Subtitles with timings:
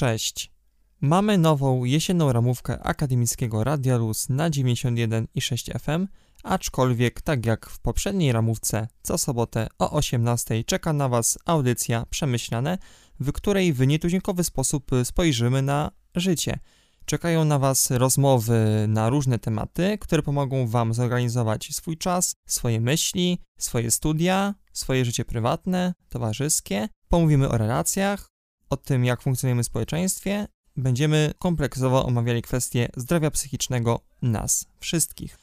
[0.00, 0.52] Cześć.
[1.00, 6.08] Mamy nową jesienną ramówkę akademickiego Radia Luz na 91,6 FM,
[6.42, 12.78] aczkolwiek tak jak w poprzedniej ramówce, co sobotę o 18 czeka na Was audycja Przemyślane,
[13.20, 16.58] w której w nietuzinkowy sposób spojrzymy na życie.
[17.04, 23.38] Czekają na Was rozmowy na różne tematy, które pomogą Wam zorganizować swój czas, swoje myśli,
[23.58, 26.88] swoje studia, swoje życie prywatne, towarzyskie.
[27.08, 28.30] Pomówimy o relacjach,
[28.70, 30.46] o tym, jak funkcjonujemy w społeczeństwie.
[30.76, 35.38] Będziemy kompleksowo omawiali kwestie zdrowia psychicznego nas wszystkich.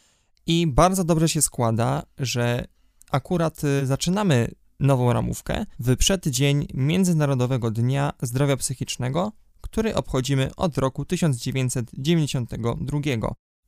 [0.46, 2.68] I bardzo dobrze się składa, że
[3.12, 11.06] akurat y, zaczynamy nową ramówkę w przeddzień Międzynarodowego Dnia Zdrowia Psychicznego, który obchodzimy od roku
[11.06, 13.00] 1992.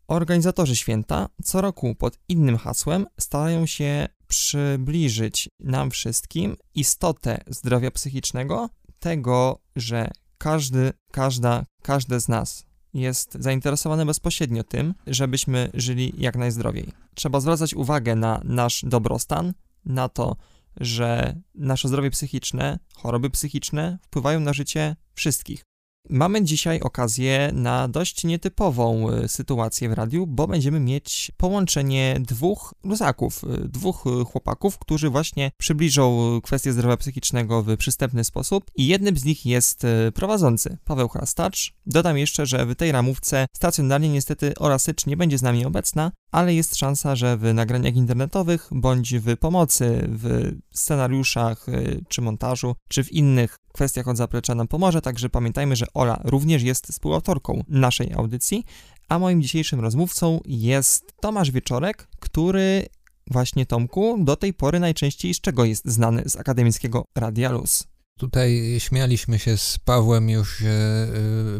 [0.07, 8.69] Organizatorzy święta co roku pod innym hasłem starają się przybliżyć nam wszystkim istotę zdrowia psychicznego,
[8.99, 16.91] tego, że każdy, każda, każde z nas jest zainteresowane bezpośrednio tym, żebyśmy żyli jak najzdrowiej.
[17.15, 19.53] Trzeba zwracać uwagę na nasz dobrostan,
[19.85, 20.35] na to,
[20.77, 25.68] że nasze zdrowie psychiczne, choroby psychiczne wpływają na życie wszystkich.
[26.11, 32.73] Mamy dzisiaj okazję na dość nietypową y, sytuację w radiu, bo będziemy mieć połączenie dwóch
[32.83, 38.87] luzaków, y, dwóch y, chłopaków, którzy właśnie przybliżą kwestię zdrowia psychicznego w przystępny sposób i
[38.87, 41.73] jednym z nich jest prowadzący, Paweł Chrastacz.
[41.85, 46.53] Dodam jeszcze, że w tej ramówce stacjonarnie niestety Orasycz nie będzie z nami obecna, ale
[46.55, 51.65] jest szansa, że w nagraniach internetowych bądź w pomocy, w scenariuszach,
[52.07, 56.63] czy montażu, czy w innych kwestiach od zaplecza nam pomoże, także pamiętajmy, że Ola również
[56.63, 58.65] jest współautorką naszej audycji,
[59.09, 62.85] a moim dzisiejszym rozmówcą jest Tomasz Wieczorek, który
[63.31, 66.23] właśnie Tomku do tej pory najczęściej z czego jest znany?
[66.25, 67.87] Z akademickiego Radia Luz?
[68.19, 71.07] Tutaj śmialiśmy się z Pawłem już, że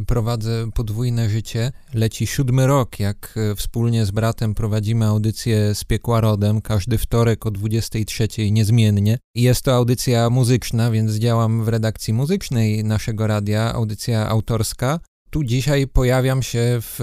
[0.02, 1.72] y, prowadzę podwójne życie.
[1.94, 7.46] Leci siódmy rok, jak y, wspólnie z bratem prowadzimy audycję z Piekła Rodem, każdy wtorek
[7.46, 9.18] o 23 niezmiennie.
[9.36, 15.00] Jest to audycja muzyczna, więc działam w redakcji muzycznej naszego radia, audycja autorska.
[15.30, 16.96] Tu dzisiaj pojawiam się w,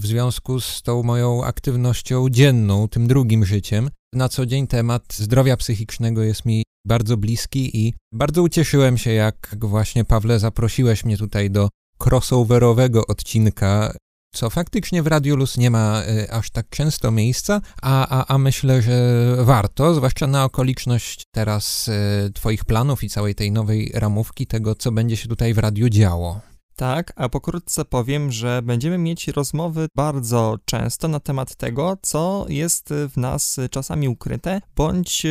[0.00, 3.90] w związku z tą moją aktywnością dzienną, tym drugim życiem.
[4.12, 9.56] Na co dzień temat zdrowia psychicznego jest mi bardzo bliski i bardzo ucieszyłem się, jak
[9.60, 11.68] właśnie Pawle zaprosiłeś mnie tutaj do
[11.98, 13.94] crossoverowego odcinka,
[14.34, 18.82] co faktycznie w Radiolus nie ma y, aż tak często miejsca, a, a, a myślę,
[18.82, 24.74] że warto, zwłaszcza na okoliczność teraz y, Twoich planów i całej tej nowej ramówki, tego
[24.74, 26.40] co będzie się tutaj w radiu działo.
[26.76, 32.88] Tak, a pokrótce powiem, że będziemy mieć rozmowy bardzo często na temat tego, co jest
[33.08, 35.26] w nas czasami ukryte, bądź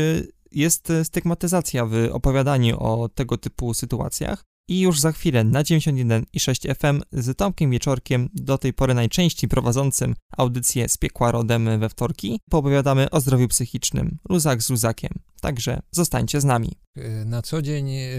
[0.53, 4.43] jest stygmatyzacja w opowiadaniu o tego typu sytuacjach.
[4.67, 10.15] I już za chwilę na 91,6 FM z Tomkiem Wieczorkiem, do tej pory najczęściej prowadzącym
[10.37, 15.11] audycję z piekła rodem we wtorki, poopowiadamy o zdrowiu psychicznym, luzak z luzakiem.
[15.43, 16.71] Także zostańcie z nami.
[16.97, 18.09] E, na co dzień e,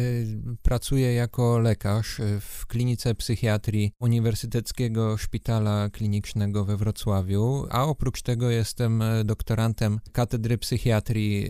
[0.62, 8.50] pracuję jako lekarz e, w klinice psychiatrii Uniwersyteckiego Szpitala Klinicznego we Wrocławiu, a oprócz tego
[8.50, 11.48] jestem doktorantem Katedry Psychiatrii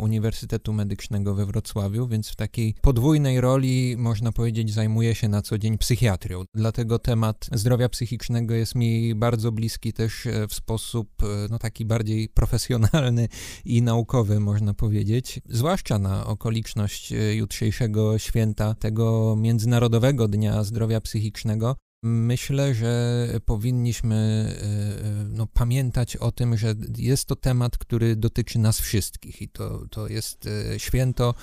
[0.00, 5.58] Uniwersytetu Medycznego we Wrocławiu, więc w takiej podwójnej roli, można powiedzieć, zajmuję się na co
[5.58, 6.44] dzień psychiatrią.
[6.54, 11.08] Dlatego temat zdrowia psychicznego jest mi bardzo bliski też w sposób
[11.50, 13.28] no, taki bardziej profesjonalny
[13.64, 15.11] i naukowy, można powiedzieć,
[15.48, 24.16] zwłaszcza na okoliczność okoliczność e, jutrzejszego święta, tego Międzynarodowego Dnia Zdrowia Psychicznego, myślę, że powinniśmy
[24.16, 29.48] e, e, no, pamiętać o tym, że jest to temat, który dotyczy nas wszystkich i
[29.48, 31.34] to, to jest święto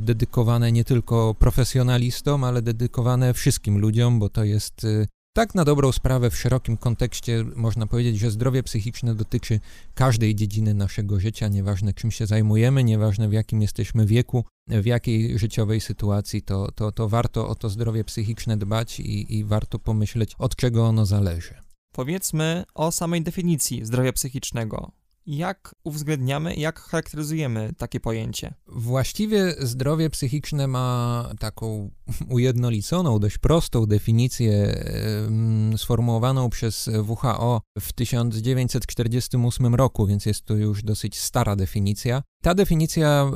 [0.00, 4.86] dedykowane nie tylko profesjonalistom, ale dedykowane wszystkim ludziom, bo to jest
[5.32, 9.60] tak na dobrą sprawę w szerokim kontekście można powiedzieć, że zdrowie psychiczne dotyczy
[9.94, 15.38] każdej dziedziny naszego życia, nieważne czym się zajmujemy, nieważne w jakim jesteśmy wieku, w jakiej
[15.38, 20.34] życiowej sytuacji, to, to, to warto o to zdrowie psychiczne dbać i, i warto pomyśleć,
[20.38, 21.54] od czego ono zależy.
[21.92, 24.92] Powiedzmy o samej definicji zdrowia psychicznego.
[25.26, 28.54] Jak uwzględniamy, jak charakteryzujemy takie pojęcie?
[28.66, 31.90] Właściwie zdrowie psychiczne ma taką
[32.28, 34.84] ujednoliconą, dość prostą definicję
[35.76, 42.22] sformułowaną przez WHO w 1948 roku, więc jest to już dosyć stara definicja.
[42.42, 43.30] Ta definicja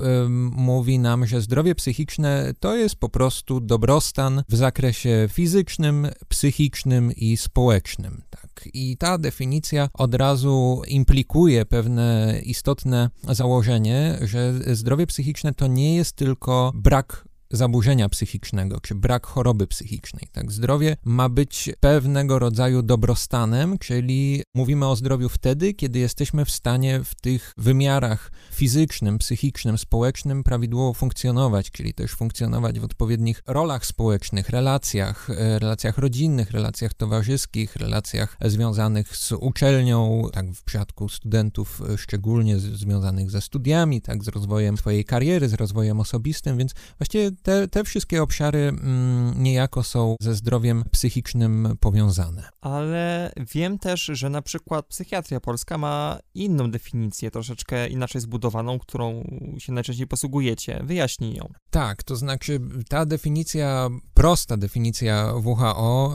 [0.51, 7.37] mówi nam, że zdrowie psychiczne to jest po prostu dobrostan w zakresie fizycznym, psychicznym i
[7.37, 8.23] społecznym.
[8.31, 8.46] Tak?
[8.75, 16.13] I ta definicja od razu implikuje pewne istotne założenie, że zdrowie psychiczne to nie jest
[16.13, 20.29] tylko brak zaburzenia psychicznego, czy brak choroby psychicznej.
[20.33, 26.51] Tak, zdrowie ma być pewnego rodzaju dobrostanem, czyli mówimy o zdrowiu wtedy, kiedy jesteśmy w
[26.51, 33.87] stanie w tych wymiarach fizycznym, psychicznym, społecznym prawidłowo funkcjonować, czyli też funkcjonować w odpowiednich rolach
[33.87, 41.83] społecznych, relacjach, e, relacjach rodzinnych, relacjach towarzyskich, relacjach związanych z uczelnią, tak w przypadku studentów
[41.89, 47.31] e, szczególnie związanych ze studiami, tak z rozwojem swojej kariery, z rozwojem osobistym, więc właściwie
[47.43, 52.49] te, te wszystkie obszary mm, niejako są ze zdrowiem psychicznym powiązane.
[52.61, 59.25] Ale wiem też, że na przykład psychiatria polska ma inną definicję, troszeczkę inaczej zbudowaną, którą
[59.59, 60.83] się najczęściej posługujecie.
[60.85, 61.53] Wyjaśnij ją.
[61.71, 66.15] Tak, to znaczy ta definicja, prosta definicja WHO,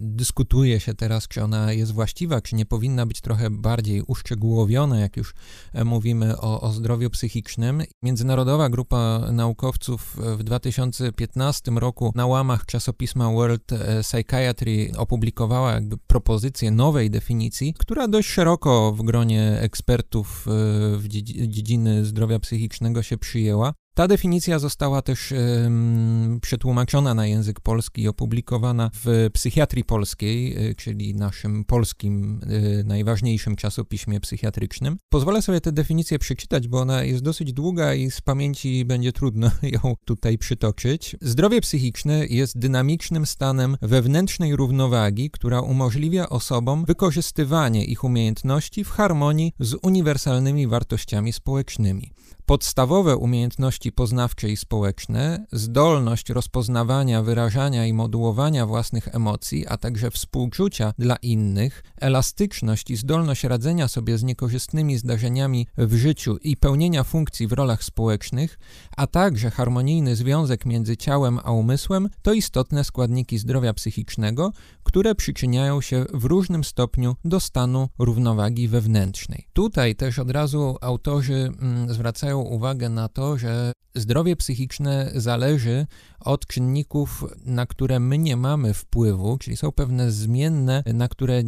[0.00, 5.16] dyskutuje się teraz, czy ona jest właściwa, czy nie powinna być trochę bardziej uszczegółowiona, jak
[5.16, 5.34] już
[5.72, 7.82] e, mówimy o, o zdrowiu psychicznym.
[8.02, 16.70] Międzynarodowa grupa naukowców w 2015 roku na łamach czasopisma World e, Psychiatry opublikowała jakby propozycję
[16.70, 20.50] nowej definicji, która dość szeroko w gronie ekspertów e,
[20.96, 21.08] w
[21.48, 23.74] dziedziny zdrowia psychicznego się przyjęła.
[24.00, 30.74] Ta definicja została też um, przetłumaczona na język polski i opublikowana w Psychiatrii Polskiej, y,
[30.74, 32.40] czyli naszym polskim
[32.80, 34.96] y, najważniejszym czasopiśmie psychiatrycznym.
[35.08, 39.50] Pozwolę sobie tę definicję przeczytać, bo ona jest dosyć długa i z pamięci będzie trudno
[39.84, 41.16] ją tutaj przytoczyć.
[41.20, 49.52] Zdrowie psychiczne jest dynamicznym stanem wewnętrznej równowagi, która umożliwia osobom wykorzystywanie ich umiejętności w harmonii
[49.58, 52.12] z uniwersalnymi wartościami społecznymi.
[52.50, 60.94] Podstawowe umiejętności poznawcze i społeczne, zdolność rozpoznawania, wyrażania i modułowania własnych emocji, a także współczucia
[60.98, 67.46] dla innych, elastyczność i zdolność radzenia sobie z niekorzystnymi zdarzeniami w życiu i pełnienia funkcji
[67.46, 68.58] w rolach społecznych,
[68.96, 74.52] a także harmonijny związek między ciałem a umysłem to istotne składniki zdrowia psychicznego,
[74.82, 79.46] które przyczyniają się w różnym stopniu do stanu równowagi wewnętrznej.
[79.52, 85.86] Tutaj też od razu autorzy mm, zwracają uwagę na to, że zdrowie psychiczne zależy
[86.20, 91.42] od czynników, na które my nie mamy wpływu, czyli są pewne zmienne, na które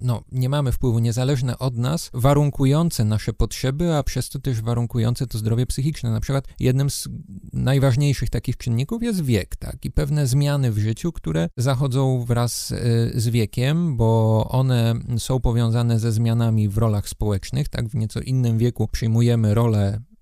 [0.00, 5.26] no, nie mamy wpływu, niezależne od nas, warunkujące nasze potrzeby, a przez to też warunkujące
[5.26, 6.10] to zdrowie psychiczne.
[6.10, 7.08] Na przykład jednym z
[7.52, 12.76] najważniejszych takich czynników jest wiek, tak, i pewne zmiany w życiu, które zachodzą wraz y,
[13.14, 18.58] z wiekiem, bo one są powiązane ze zmianami w rolach społecznych, tak, w nieco innym
[18.58, 19.73] wieku przyjmujemy rolę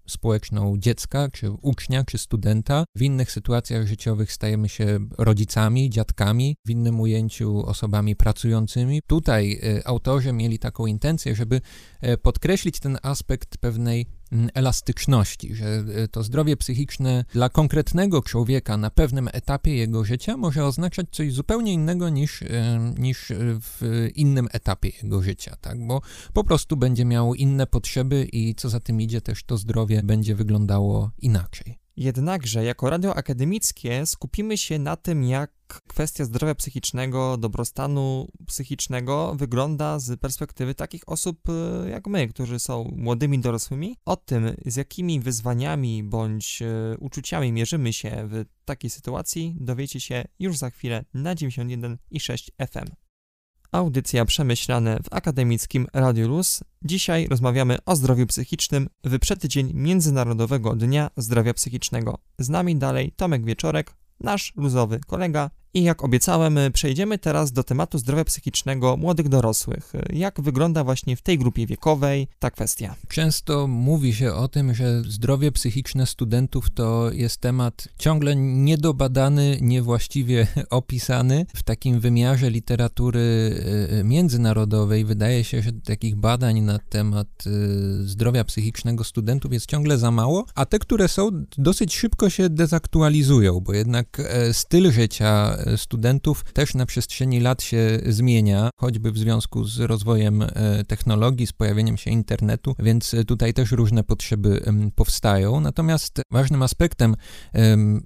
[0.06, 2.84] społeczną dziecka, czy ucznia, czy studenta.
[2.96, 9.00] W innych sytuacjach życiowych stajemy się rodzicami, dziadkami, w innym ujęciu osobami pracującymi.
[9.06, 11.60] Tutaj y, autorzy mieli taką intencję, żeby
[12.04, 14.06] y, podkreślić ten aspekt pewnej
[14.54, 20.64] elastyczności, że e, to zdrowie psychiczne dla konkretnego człowieka na pewnym etapie jego życia może
[20.64, 25.86] oznaczać coś zupełnie innego niż, e, niż w innym etapie jego życia, tak?
[25.86, 26.00] bo
[26.32, 30.34] po prostu będzie miał inne potrzeby i co za tym idzie, też to zdrowie będzie
[30.34, 31.81] wyglądało inaczej.
[31.96, 35.52] Jednakże, jako radio akademickie, skupimy się na tym, jak
[35.88, 42.90] kwestia zdrowia psychicznego, dobrostanu psychicznego wygląda z perspektywy takich osób e, jak my, którzy są
[42.96, 43.96] młodymi dorosłymi.
[44.04, 50.24] O tym, z jakimi wyzwaniami bądź e, uczuciami mierzymy się w takiej sytuacji, dowiecie się
[50.38, 53.01] już za chwilę na 91,6 FM.
[53.72, 56.60] Audycja Przemyślane w akademickim Radio Luz.
[56.84, 62.18] Dzisiaj rozmawiamy o zdrowiu psychicznym w przeddzień Międzynarodowego Dnia Zdrowia Psychicznego.
[62.38, 67.98] Z nami dalej Tomek Wieczorek, nasz luzowy kolega i jak obiecałem, przejdziemy teraz do tematu
[67.98, 69.92] zdrowia psychicznego młodych dorosłych.
[70.12, 72.94] Jak wygląda właśnie w tej grupie wiekowej ta kwestia?
[73.08, 80.46] Często mówi się o tym, że zdrowie psychiczne studentów to jest temat ciągle niedobadany, niewłaściwie
[80.70, 81.46] opisany.
[81.56, 83.20] W takim wymiarze literatury
[84.00, 89.98] y, międzynarodowej wydaje się, że takich badań na temat y, zdrowia psychicznego studentów jest ciągle
[89.98, 95.56] za mało, a te, które są, dosyć szybko się dezaktualizują, bo jednak e, styl życia,
[95.76, 100.48] studentów też na przestrzeni lat się zmienia, choćby w związku z rozwojem e,
[100.84, 104.62] technologii, z pojawieniem się internetu, więc tutaj też różne potrzeby
[104.94, 105.60] powstają.
[105.60, 107.16] Natomiast ważnym aspektem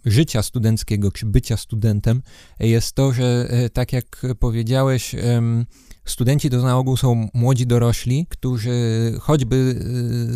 [0.05, 2.23] życia studenckiego czy bycia studentem
[2.61, 5.15] jest to, że e, tak jak powiedziałeś,
[6.07, 8.73] Studenci to na ogół są młodzi dorośli, którzy
[9.21, 9.75] choćby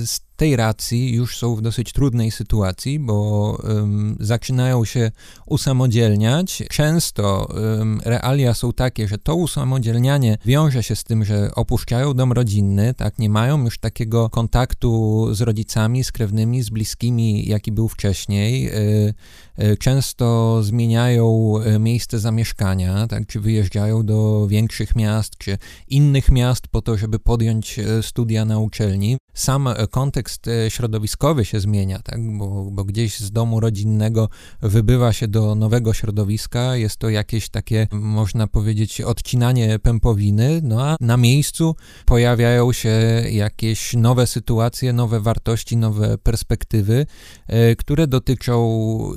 [0.07, 5.11] z tej racji już są w dosyć trudnej sytuacji, bo um, zaczynają się
[5.47, 6.63] usamodzielniać.
[6.71, 12.33] Często um, realia są takie, że to usamodzielnianie wiąże się z tym, że opuszczają dom
[12.33, 17.89] rodzinny, tak, nie mają już takiego kontaktu z rodzicami, z krewnymi, z bliskimi, jaki był
[17.89, 18.69] wcześniej.
[18.69, 19.15] Y,
[19.63, 26.69] y, często zmieniają y, miejsce zamieszkania, tak, czy wyjeżdżają do większych miast, czy innych miast
[26.69, 29.17] po to, żeby podjąć studia na uczelni.
[29.35, 32.39] Sam kontekst kontekst e, środowiskowy się zmienia, tak?
[32.39, 34.29] bo, bo gdzieś z domu rodzinnego
[34.63, 40.97] wybywa się do nowego środowiska, jest to jakieś takie, można powiedzieć, odcinanie pępowiny, no a
[41.01, 42.91] na miejscu pojawiają się
[43.31, 47.07] jakieś nowe sytuacje, nowe wartości, nowe perspektywy,
[47.47, 48.61] e, które dotyczą,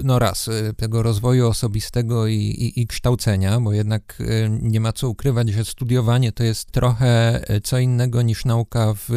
[0.03, 4.23] no raz, e, tego rozwoju osobistego i, i, i kształcenia, bo jednak
[4.61, 9.09] nie ma co ukrywać, że studiowanie to jest trochę co innego niż nauka w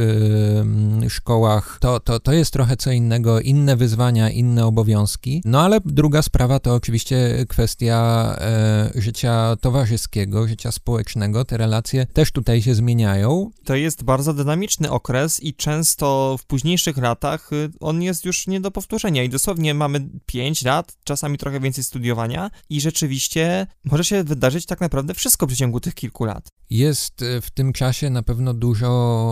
[1.09, 5.43] szkołach to, to, to jest trochę co innego, inne wyzwania, inne obowiązki.
[5.45, 11.45] No ale druga sprawa to oczywiście kwestia e, życia towarzyskiego, życia społecznego.
[11.45, 13.51] Te relacje też tutaj się zmieniają.
[13.65, 18.61] To jest bardzo dynamiczny okres i często w późniejszych latach y, on jest już nie
[18.61, 24.25] do powtórzenia i dosłownie mamy 5 lat, czasami trochę więcej studiowania i rzeczywiście może się
[24.25, 26.49] wydarzyć tak naprawdę wszystko w przeciągu tych kilku lat.
[26.71, 28.89] Jest e, w tym czasie na pewno dużo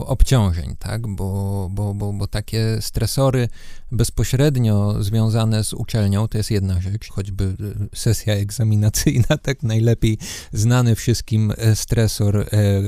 [0.06, 3.49] obciążeń, tak, bo, bo, bo, bo takie stresory
[3.93, 10.19] bezpośrednio związane z uczelnią to jest jedna rzecz, choćby e, sesja egzaminacyjna, tak najlepiej
[10.53, 12.47] znany wszystkim e, stresor,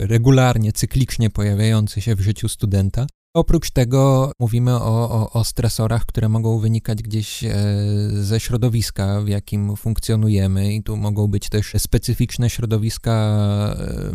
[0.09, 3.07] regularnie, cyklicznie pojawiający się w życiu studenta.
[3.37, 7.55] Oprócz tego mówimy o, o, o, stresorach, które mogą wynikać gdzieś e,
[8.12, 13.12] ze środowiska, w jakim funkcjonujemy, i tu mogą być też specyficzne środowiska
[13.78, 14.11] e,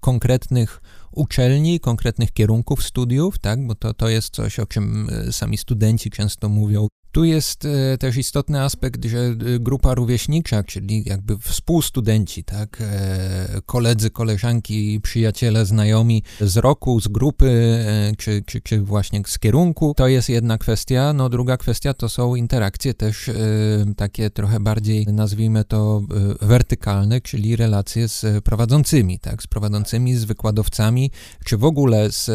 [0.00, 0.80] konkretnych
[1.12, 3.66] uczelni, konkretnych kierunków studiów, tak?
[3.66, 6.88] bo to, to jest coś, o czym e, sami studenci często mówią.
[7.16, 13.60] Tu jest e, też istotny aspekt, że e, grupa rówieśnicza, czyli jakby współstudenci, tak, e,
[13.66, 17.84] koledzy, koleżanki, przyjaciele, znajomi z roku, z grupy,
[18.18, 21.12] czy, czy, czy właśnie z kierunku, to jest jedna kwestia.
[21.12, 23.30] No druga kwestia to są interakcje też
[23.96, 26.02] takie trochę bardziej, nazwijmy to,
[26.40, 31.10] wertykalne, czyli relacje z prowadzącymi, tak, z prowadzącymi, z wykładowcami,
[31.44, 32.30] czy w ogóle z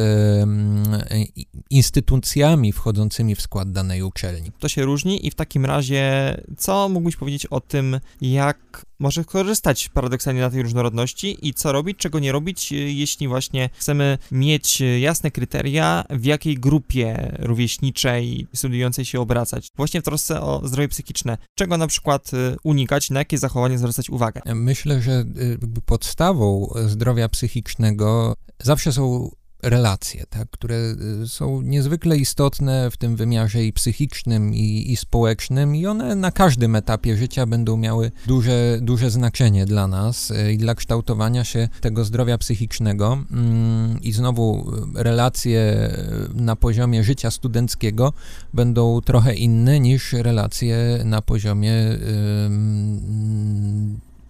[1.70, 4.52] instytucjami wchodzącymi w skład danej uczelni.
[4.60, 9.90] To się różni i w takim razie co mógłbyś powiedzieć o tym, jak może korzystać
[9.90, 15.32] paradoksalnie na tej różnorodności i co robić, czego nie robić, jeśli właśnie chcemy mieć jasne
[15.32, 19.68] kryteria, w jakiej grupie rówieśniczej studiującej się obracać.
[19.76, 21.38] Właśnie w trosce o zdrowie psychiczne.
[21.56, 24.42] Czego na przykład y, unikać, na jakie zachowania zwracać uwagę?
[24.56, 29.32] Myślę, że y, podstawą zdrowia psychicznego zawsze są
[29.64, 30.76] relacje, tak, które
[31.24, 36.32] y, są niezwykle istotne w tym wymiarze i psychicznym, i, i społecznym, i one na
[36.32, 41.70] każdym etapie życia będą miały duże, duże znaczenie dla nas y, i dla kształtowania się
[41.82, 43.24] tego zdrowia psychicznego.
[43.32, 45.92] Mm, I znowu y, relacje
[46.34, 48.14] na poziomie życia studenckiego
[48.54, 51.72] będą trochę inne niż relacje na poziomie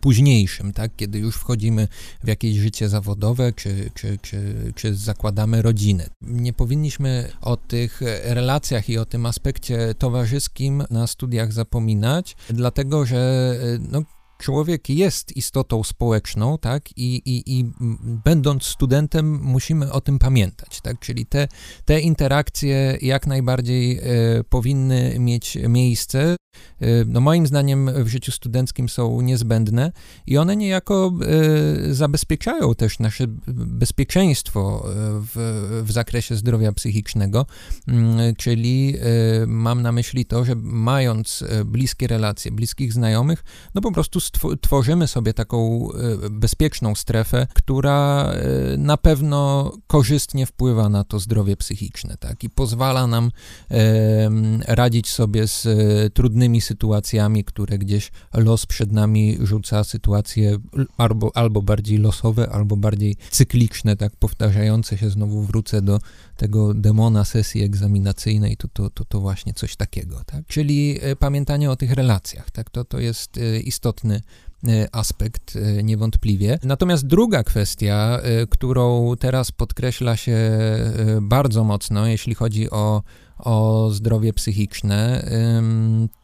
[0.02, 1.88] późniejszym, tak, kiedy już wchodzimy
[2.24, 6.10] w jakieś życie zawodowe, czy, czy, czy, czy zakładamy rodzinę.
[6.22, 13.56] Nie powinniśmy o tych relacjach i o tym aspekcie towarzyskim na studiach zapominać, dlatego że
[13.92, 14.04] no,
[14.42, 17.72] człowiek jest istotą społeczną, tak, i, i, i
[18.26, 21.48] będąc studentem musimy o tym pamiętać, tak, czyli te,
[21.86, 24.04] te interakcje jak najbardziej e,
[24.50, 26.36] powinny mieć miejsce.
[26.82, 29.92] E, no moim zdaniem w życiu studenckim są niezbędne
[30.28, 31.14] i one niejako
[31.90, 34.92] e, zabezpieczają też nasze bezpieczeństwo e,
[35.34, 37.46] w, w zakresie zdrowia psychicznego,
[37.88, 43.44] mm, czyli e, mam na myśli to, że mając e, bliskie relacje, bliskich znajomych,
[43.76, 44.20] no po prostu
[44.62, 51.58] tworzymy sobie taką e, bezpieczną strefę, która e, na pewno korzystnie wpływa na to zdrowie
[51.58, 52.44] psychiczne, tak?
[52.44, 53.32] I pozwala nam
[54.68, 60.58] radzić sobie z e, trudnymi sytuacjami, które gdzieś los przed nami rzuca, sytuacje
[60.98, 65.10] albo, albo bardziej losowe, albo bardziej cykliczne, tak powtarzające się.
[65.10, 66.00] Znowu wrócę do
[66.38, 70.46] tego demona sesji egzaminacyjnej, to, to, to, to właśnie coś takiego, tak?
[70.48, 72.70] Czyli pamiętanie o tych relacjach, tak?
[72.70, 74.21] To, to jest istotny
[74.68, 76.60] E, aspekt e, niewątpliwie.
[76.64, 80.40] Natomiast druga kwestia, e, którą teraz podkreśla się
[81.22, 83.04] bardzo mocno, jeśli chodzi o,
[83.40, 85.30] o zdrowie psychiczne,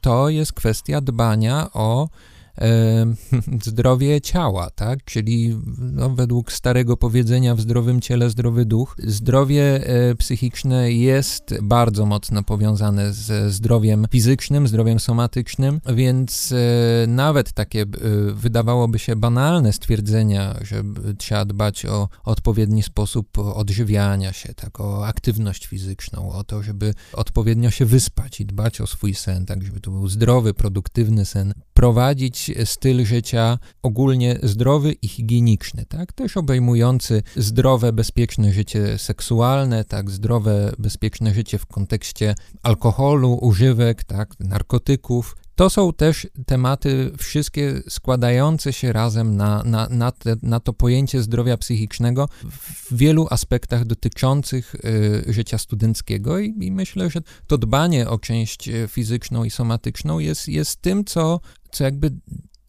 [0.02, 2.10] to jest kwestia dbania o
[3.64, 5.04] zdrowie ciała, tak?
[5.04, 8.96] Czyli no, według starego powiedzenia w zdrowym ciele zdrowy duch.
[9.04, 17.54] Zdrowie e, psychiczne jest bardzo mocno powiązane ze zdrowiem fizycznym, zdrowiem somatycznym, więc e, nawet
[17.54, 17.86] takie e,
[18.34, 20.84] wydawałoby się banalne stwierdzenia, że
[21.18, 27.70] trzeba dbać o odpowiedni sposób odżywiania się, tak, o aktywność fizyczną, o to, żeby odpowiednio
[27.70, 32.47] się wyspać i dbać o swój sen, tak, żeby to był zdrowy, produktywny sen, prowadzić
[32.66, 40.72] styl życia ogólnie zdrowy i higieniczny, tak, też obejmujący zdrowe, bezpieczne życie seksualne, tak, zdrowe,
[40.80, 48.94] bezpieczne życie w kontekście alkoholu, używek, tak, narkotyków, to są też tematy wszystkie składające się
[48.94, 55.34] razem na, na, na, te, na to pojęcie zdrowia psychicznego w wielu aspektach dotyczących y,
[55.34, 60.82] życia studenckiego I, i, myślę, że to dbanie o część fizyczną i somatyczną jest, jest
[60.82, 61.40] tym, co,
[61.78, 62.12] co jakby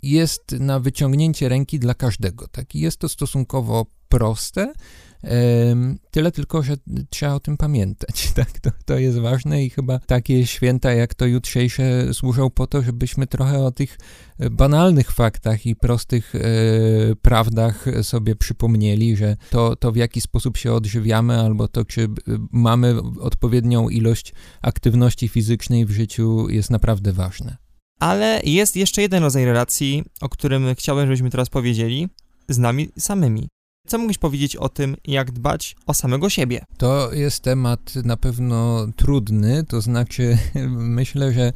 [0.02, 2.48] jest na wyciągnięcie ręki dla każdego.
[2.48, 2.74] Tak?
[2.74, 4.72] Jest to stosunkowo proste,
[6.10, 6.76] Tyle tylko, że
[7.10, 8.60] trzeba o tym pamiętać, tak?
[8.60, 13.26] To, to jest ważne i chyba takie święta jak to jutrzejsze służą po to, żebyśmy
[13.26, 13.98] trochę o tych
[14.50, 16.40] banalnych faktach i prostych e,
[17.22, 22.08] prawdach sobie przypomnieli, że to, to w jaki sposób się odżywiamy, albo to, czy
[22.52, 27.67] mamy odpowiednią ilość aktywności fizycznej w życiu jest naprawdę ważne.
[27.98, 32.08] Ale jest jeszcze jeden rodzaj relacji, o którym chciałbym, żebyśmy teraz powiedzieli,
[32.48, 33.48] z nami samymi.
[33.88, 36.64] Co mógłbyś powiedzieć o tym, jak dbać o samego siebie?
[36.78, 40.38] To jest temat na pewno trudny, to znaczy
[40.98, 41.52] myślę, że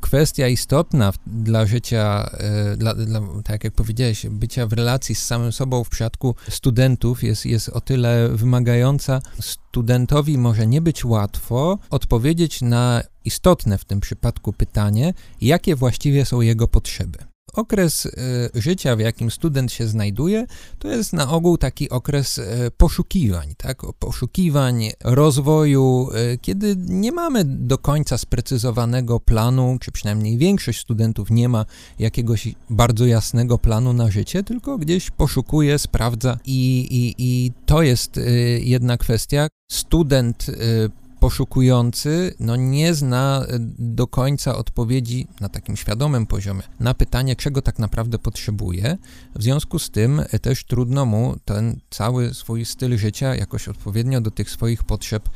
[0.00, 5.52] kwestia istotna dla życia, e, dla, dla, tak jak powiedziałeś, bycia w relacji z samym
[5.52, 9.20] sobą w przypadku studentów jest, jest o tyle wymagająca.
[9.40, 16.40] Studentowi może nie być łatwo odpowiedzieć na istotne w tym przypadku pytanie, jakie właściwie są
[16.40, 17.33] jego potrzeby.
[17.54, 18.10] Okres e,
[18.54, 20.46] życia, w jakim student się znajduje,
[20.78, 23.82] to jest na ogół taki okres e, poszukiwań, tak?
[23.98, 31.48] poszukiwań, rozwoju, e, kiedy nie mamy do końca sprecyzowanego planu, czy przynajmniej większość studentów nie
[31.48, 31.64] ma
[31.98, 38.20] jakiegoś bardzo jasnego planu na życie, tylko gdzieś poszukuje, sprawdza i, i, i to jest
[38.60, 39.48] jedna kwestia.
[39.70, 40.46] Student
[41.24, 47.62] poszukujący no, nie zna e, do końca odpowiedzi na takim świadomym poziomie na pytanie, czego
[47.62, 48.98] tak naprawdę potrzebuje.
[49.34, 54.20] W związku z tym e, też trudno mu ten cały swój styl życia jakoś odpowiednio
[54.20, 55.28] do tych swoich potrzeb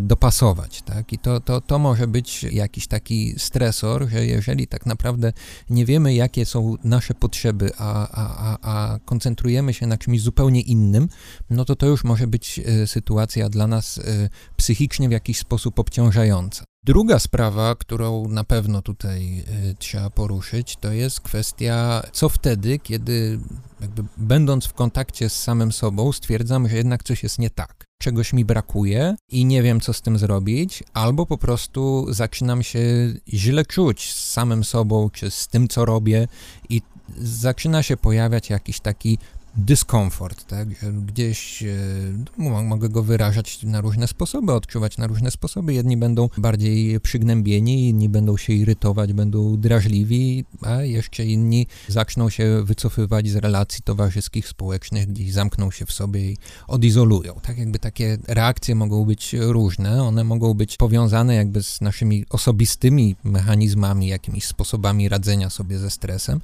[0.00, 1.12] dopasować, tak?
[1.12, 5.32] I to, to, to może być jakiś taki stresor, że jeżeli tak naprawdę
[5.70, 10.60] nie wiemy, jakie są nasze potrzeby, a, a, a, a koncentrujemy się na czymś zupełnie
[10.60, 11.08] innym,
[11.50, 15.78] no to to już może być e, sytuacja dla nas e, psychicznie w jakiś sposób
[15.78, 16.64] obciążająca.
[16.84, 23.38] Druga sprawa, którą na pewno tutaj y, trzeba poruszyć, to jest kwestia, co wtedy, kiedy
[23.80, 27.84] jakby będąc w kontakcie z samym sobą, stwierdzam, że jednak coś jest nie tak.
[27.98, 32.80] Czegoś mi brakuje i nie wiem, co z tym zrobić, albo po prostu zaczynam się
[33.28, 36.28] źle czuć z samym sobą, czy z tym, co robię,
[36.68, 36.82] i
[37.18, 39.18] zaczyna się pojawiać jakiś taki
[39.56, 40.68] dyskomfort, tak?
[41.06, 45.74] Gdzieś e, mogę go wyrażać na różne sposoby, odczuwać na różne sposoby.
[45.74, 52.62] Jedni będą bardziej przygnębieni, inni będą się irytować, będą drażliwi, a jeszcze inni zaczną się
[52.64, 56.36] wycofywać z relacji towarzyskich, społecznych, gdzieś zamkną się w sobie i
[56.68, 57.34] odizolują.
[57.42, 63.16] Tak jakby takie reakcje mogą być różne, one mogą być powiązane jakby z naszymi osobistymi
[63.24, 66.40] mechanizmami, jakimiś sposobami radzenia sobie ze stresem,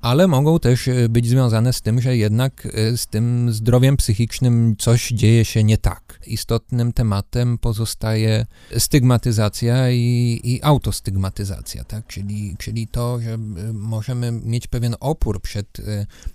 [0.00, 4.76] ale mogą też e, być związane z tym, że jednak e, z tym zdrowiem psychicznym
[4.78, 6.20] coś dzieje się nie tak.
[6.26, 8.46] Istotnym tematem pozostaje
[8.78, 12.06] stygmatyzacja i, i autostygmatyzacja, tak?
[12.06, 13.38] czyli, czyli to, że e,
[13.72, 15.66] możemy mieć pewien opór przed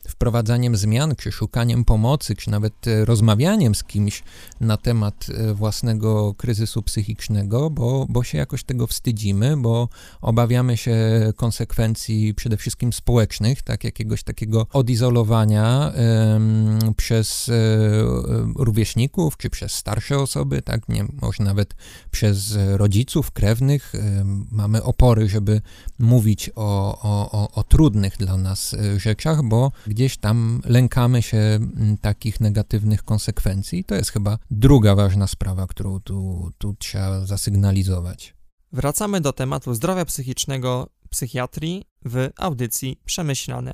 [0.10, 2.74] wprowadzaniem zmian, czy szukaniem pomocy, czy nawet
[3.06, 4.24] rozmawianiem z kimś
[4.62, 9.90] na temat własnego kryzysu psychicznego, bo, bo się jakoś tego wstydzimy, bo
[10.22, 10.96] obawiamy się
[11.36, 15.92] konsekwencji przede wszystkim społecznych, tak, jakiegoś takiego odizolowania
[16.34, 21.76] um, przez um, rówieśników, czy przez starsze osoby, tak, nie, może nawet
[22.12, 23.94] przez rodziców, krewnych.
[23.94, 25.62] Um, mamy opory, żeby
[26.00, 31.60] mówić o, o, o, o trudnych dla nas e, rzeczach, bo gdzieś tam lękamy się
[32.02, 33.84] takich negatywnych konsekwencji.
[33.84, 38.36] To jest chyba druga ważna sprawa, którą tu, tu trzeba zasygnalizować.
[38.72, 43.74] Wracamy do tematu zdrowia psychicznego psychiatrii w audycji Przemyślane.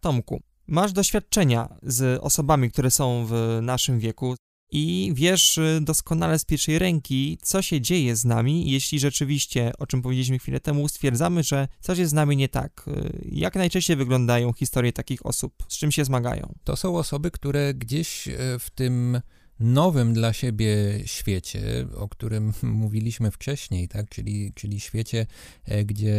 [0.00, 4.36] Tomku, masz doświadczenia z osobami, które są w naszym wieku.
[4.70, 9.86] i wiesz y, doskonale z pierwszej ręki, co się dzieje z nami, jeśli rzeczywiście, o
[9.86, 12.84] czym powiedzieliśmy chwilę temu, stwierdzamy, że coś jest z nami nie tak.
[12.88, 15.54] Y, jak najczęściej wyglądają historie takich osób?
[15.68, 16.54] Z czym się zmagają?
[16.64, 19.20] To są osoby, które gdzieś e, w tym
[19.60, 24.08] nowym dla siebie świecie, o którym mówiliśmy wcześniej, tak?
[24.08, 25.26] czyli, czyli świecie,
[25.64, 26.16] e, gdzie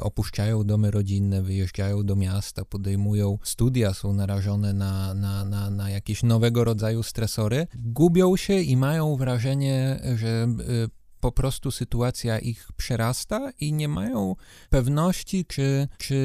[0.00, 6.22] opuszczają domy rodzinne, wyjeżdżają do miasta, podejmują studia, są narażone na, na, na, na jakieś
[6.22, 13.50] nowego rodzaju stresory, gubią się i mają wrażenie, że e, po prostu sytuacja ich przerasta
[13.60, 14.36] i nie mają
[14.70, 16.16] pewności, czy, czy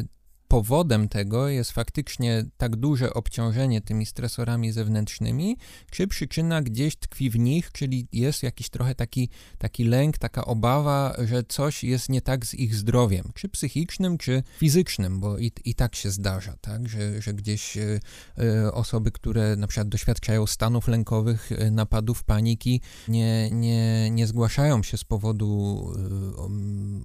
[0.00, 0.13] e,
[0.54, 5.56] powodem tego jest faktycznie tak duże obciążenie tymi stresorami zewnętrznymi,
[5.90, 11.16] czy przyczyna gdzieś tkwi w nich, czyli jest jakiś trochę taki, taki lęk, taka obawa,
[11.24, 15.74] że coś jest nie tak z ich zdrowiem, czy psychicznym, czy fizycznym, bo i, i
[15.74, 18.00] tak się zdarza, tak, że, że gdzieś y,
[18.38, 24.82] y, osoby, które na przykład doświadczają stanów lękowych, y, napadów paniki, nie, nie, nie zgłaszają
[24.82, 25.92] się z powodu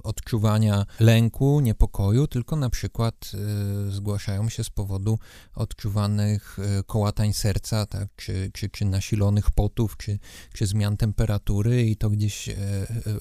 [0.04, 3.32] odczuwania lęku, niepokoju, tylko na przykład
[3.90, 5.20] zgłaszają się z powodu
[5.56, 10.20] odczuwanych y, kołatań serca, tak, czy, czy, czy nasilonych potów, czy,
[10.54, 12.56] czy zmian temperatury i to gdzieś y,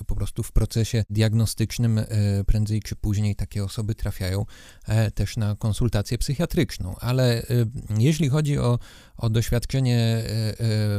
[0.07, 2.01] po prostu w procesie diagnostycznym
[2.47, 4.45] prędzej czy później takie osoby trafiają
[4.87, 6.95] e, też na konsultację psychiatryczną.
[7.01, 7.43] Ale
[7.99, 8.79] jeśli chodzi o,
[9.17, 10.25] o doświadczenie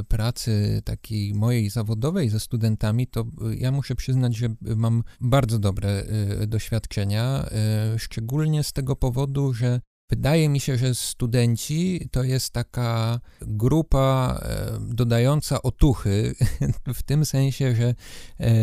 [0.08, 3.25] pracy takiej mojej zawodowej ze studentami, to
[3.58, 6.03] ja muszę przyznać, że mam bardzo dobre
[6.47, 7.49] doświadczenia,
[7.97, 14.39] szczególnie z tego powodu, powodu, że wydaje mi się, że studenci to jest taka grupa
[14.41, 16.36] e, dodająca otuchy,
[17.00, 17.95] w tym sensie, że
[18.39, 18.56] e,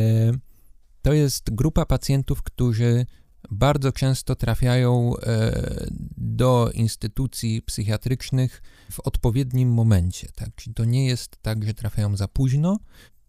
[1.03, 3.07] to jest grupa pacjentów, którzy
[3.51, 10.29] bardzo często trafiają e, do instytucji psychiatrycznych w odpowiednim momencie.
[10.35, 10.55] Tak?
[10.55, 12.79] Czyli to nie jest tak, że trafiają za późno,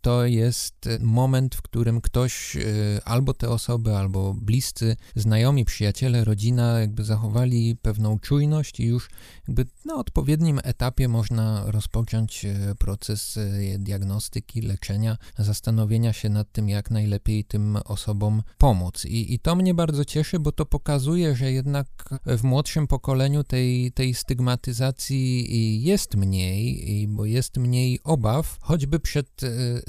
[0.07, 6.79] to jest moment, w którym ktoś, y, albo te osoby, albo bliscy, znajomi, przyjaciele, rodzina,
[6.79, 9.09] jakby zachowali pewną czujność i już
[9.47, 13.39] jakby na odpowiednim etapie można rozpocząć y, proces
[13.79, 19.05] diagnostyki, leczenia, zastanowienia się nad tym, jak najlepiej tym osobom pomóc.
[19.05, 21.87] I, i to mnie bardzo cieszy, bo to pokazuje, że jednak
[22.25, 29.41] w młodszym pokoleniu tej, tej stygmatyzacji jest mniej, bo jest mniej obaw, choćby przed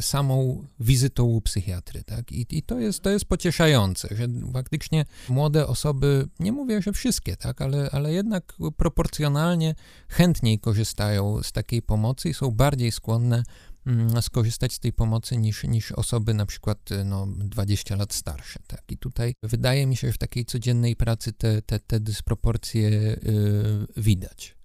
[0.09, 2.33] samą wizytą u psychiatry, tak?
[2.33, 7.37] I, i to, jest, to jest pocieszające, że faktycznie młode osoby, nie mówię, że wszystkie,
[7.37, 7.62] tak?
[7.62, 9.75] Ale, ale jednak proporcjonalnie
[10.09, 13.42] chętniej korzystają z takiej pomocy i są bardziej skłonne
[13.87, 18.61] mm, skorzystać z tej pomocy niż, niż osoby na przykład no, 20 lat starsze.
[18.66, 18.83] Tak?
[18.88, 23.87] I tutaj wydaje mi się, że w takiej codziennej pracy te, te, te dysproporcje yy,
[23.97, 24.58] widać.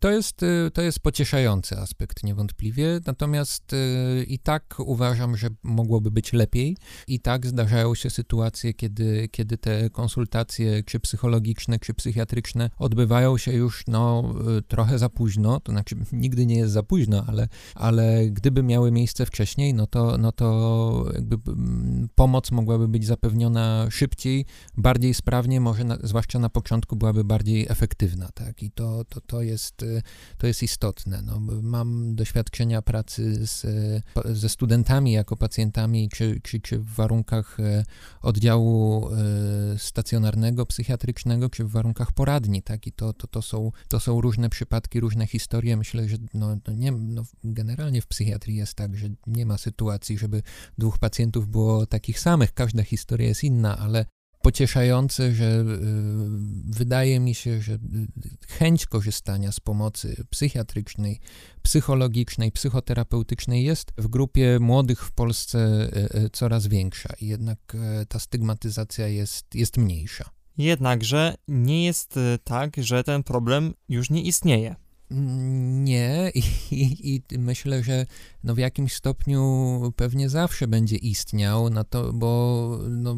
[0.00, 6.10] To jest, y, to jest pocieszający aspekt niewątpliwie, natomiast y, i tak uważam, że mogłoby
[6.10, 6.76] być lepiej.
[7.06, 13.52] I tak zdarzają się sytuacje, kiedy, kiedy te konsultacje, czy psychologiczne, czy psychiatryczne, odbywają się
[13.52, 15.60] już no, y, trochę za późno.
[15.60, 20.18] To znaczy, nigdy nie jest za późno, ale, ale gdyby miały miejsce wcześniej, no to,
[20.18, 26.48] no to jakby mm, pomoc mogłaby być zapewniona szybciej, bardziej sprawnie, może na, zwłaszcza na
[26.48, 28.28] początku byłaby bardziej efektywna.
[28.34, 28.62] Tak?
[28.62, 30.02] I to, to, to jest jest, y,
[30.38, 31.22] to jest istotne.
[31.22, 33.66] No, mam doświadczenia pracy z,
[34.24, 37.84] ze studentami jako pacjentami, czy, czy, czy w warunkach e,
[38.22, 39.10] oddziału
[39.76, 42.86] stacjonarnego, psychiatrycznego, czy w warunkach poradni, tak?
[42.86, 45.76] I to, to, to, są, to są różne przypadki, różne historie.
[45.76, 50.18] Myślę, że no, no nie, no, generalnie w psychiatrii jest tak, że nie ma sytuacji,
[50.18, 50.42] żeby
[50.78, 52.54] dwóch pacjentów było takich samych.
[52.54, 54.06] Każda historia jest inna, ale
[54.42, 55.64] pocieszające, że y,
[56.66, 57.78] wydaje mi się, że y,
[58.48, 61.20] chęć korzystania z pomocy psychiatrycznej,
[61.62, 65.88] psychologicznej, psychoterapeutycznej jest w grupie młodych w Polsce
[66.24, 67.76] y, coraz większa i jednak
[68.08, 70.30] ta stygmatyzacja jest, jest mniejsza.
[70.58, 74.81] Jednakże nie jest tak, że ten problem już nie istnieje.
[75.12, 76.42] Nie, i,
[77.30, 78.06] i, myślę, że
[78.44, 83.16] no w jakimś stopniu pewnie zawsze będzie istniał, no to, bo no,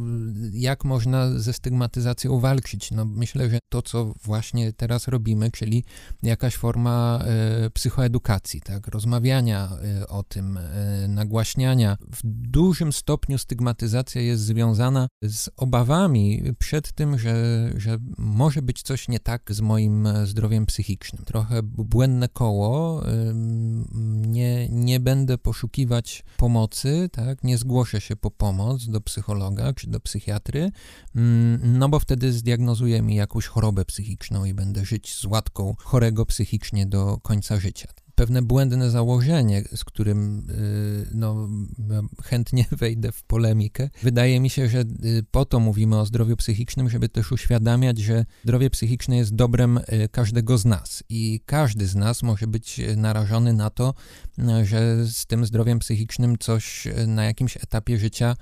[0.52, 2.90] jak można ze stygmatyzacją walczyć?
[2.90, 5.84] No, myślę, że to, co właśnie teraz robimy, czyli
[6.22, 11.96] jakaś forma e, psychoedukacji, tak, rozmawiania e, o tym, e, nagłaśniania.
[12.00, 19.08] W dużym stopniu stygmatyzacja jest związana z obawami przed tym, że, że może być coś
[19.08, 21.24] nie tak z moim zdrowiem psychicznym.
[21.24, 23.02] Trochę błędne koło,
[24.26, 30.00] nie, nie będę poszukiwać pomocy, tak, nie zgłoszę się po pomoc do psychologa czy do
[30.00, 30.70] psychiatry,
[31.62, 36.86] no bo wtedy zdiagnozuje mi jakąś chorobę psychiczną i będę żyć z łatką chorego psychicznie
[36.86, 41.48] do końca życia pewne błędne założenie, z którym y, no,
[42.22, 43.90] chętnie wejdę w polemikę.
[44.02, 48.24] Wydaje mi się, że y, po to mówimy o zdrowiu psychicznym, żeby też uświadamiać, że
[48.44, 53.52] zdrowie psychiczne jest dobrem y, każdego z nas i każdy z nas może być narażony
[53.52, 53.94] na to,
[54.62, 58.36] że z tym zdrowiem psychicznym coś na jakimś etapie życia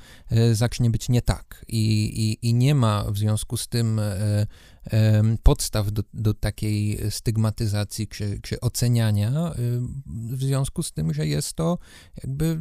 [0.53, 1.65] zacznie być nie tak.
[1.69, 4.01] I, i, i nie ma w związku z tym
[5.43, 9.55] podstaw do, do takiej stygmatyzacji czy, czy oceniania,
[10.07, 11.79] w związku z tym, że jest to
[12.23, 12.59] jakby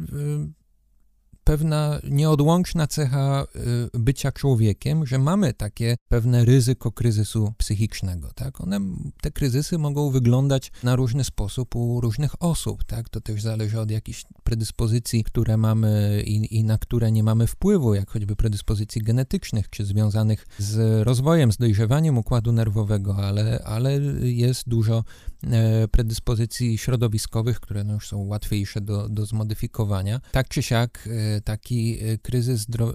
[1.44, 3.46] pewna nieodłączna cecha
[3.94, 8.60] y, bycia człowiekiem, że mamy takie pewne ryzyko kryzysu psychicznego, tak?
[8.60, 8.80] One,
[9.20, 13.08] te kryzysy mogą wyglądać na różny sposób u różnych osób, tak?
[13.08, 17.94] To też zależy od jakichś predyspozycji, które mamy i, i na które nie mamy wpływu,
[17.94, 24.68] jak choćby predyspozycji genetycznych, czy związanych z rozwojem, z dojrzewaniem układu nerwowego, ale, ale jest
[24.68, 25.04] dużo
[25.44, 30.20] e, predyspozycji środowiskowych, które no już są łatwiejsze do, do zmodyfikowania.
[30.32, 32.86] Tak czy siak e, taki e, kryzys, e,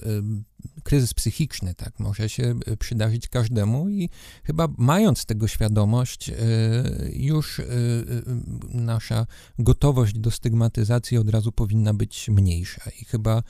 [0.84, 4.10] kryzys psychiczny, tak, może się e, przydarzyć każdemu i
[4.44, 6.32] chyba mając tego świadomość,
[7.14, 7.62] już
[8.74, 9.26] nasza
[9.60, 13.44] gotowość do stygmatyzacji od razu powinna być mniejsza i chyba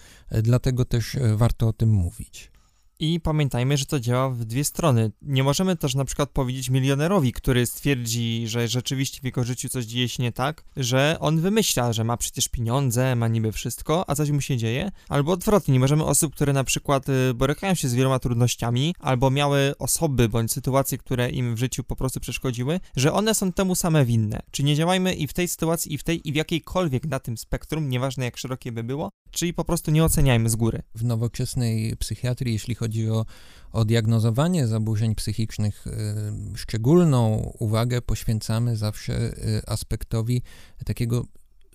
[0.43, 2.51] dlatego też warto o tym mówić.
[2.99, 5.11] I pamiętajmy, że to działa w dwie strony.
[5.21, 9.85] Nie możemy też na przykład powiedzieć milionerowi, który stwierdzi, że rzeczywiście w jego życiu coś
[9.85, 14.15] dzieje się nie tak, że on wymyśla, że ma przecież pieniądze, ma niby wszystko, a
[14.15, 14.91] coś mu się dzieje.
[15.09, 19.29] Albo odwrotnie, nie możemy osób, które na przykład y, borykają się z wieloma trudnościami, albo
[19.29, 23.75] miały osoby bądź sytuacje, które im w życiu po prostu przeszkodziły, że one są temu
[23.75, 24.39] same winne.
[24.51, 27.37] Czy nie działajmy i w tej sytuacji, i w tej, i w jakiejkolwiek na tym
[27.37, 30.81] spektrum, nieważne jak szerokie by było, czyli po prostu nie oceniajmy z góry.
[30.95, 33.25] W nowoczesnej psychiatrii, jeśli chodzi chodzi o,
[33.71, 40.41] o diagnozowanie zaburzeń psychicznych, y, szczególną uwagę poświęcamy zawsze y, aspektowi
[40.85, 41.25] takiego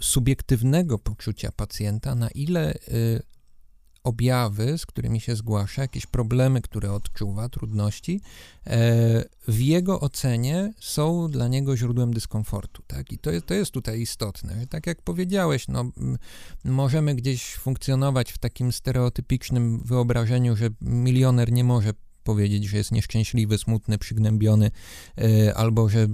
[0.00, 3.22] subiektywnego poczucia pacjenta, na ile y,
[4.04, 8.20] objawy, z którymi się zgłasza, jakieś problemy, które odczuwa, trudności,
[8.66, 12.82] e, w jego ocenie są dla niego źródłem dyskomfortu.
[12.86, 13.12] Tak?
[13.12, 14.66] I to jest, to jest tutaj istotne.
[14.66, 15.84] Tak jak powiedziałeś, no,
[16.64, 23.58] możemy gdzieś funkcjonować w takim stereotypicznym wyobrażeniu, że milioner nie może powiedzieć, że jest nieszczęśliwy,
[23.58, 24.70] smutny, przygnębiony,
[25.18, 26.08] e, albo że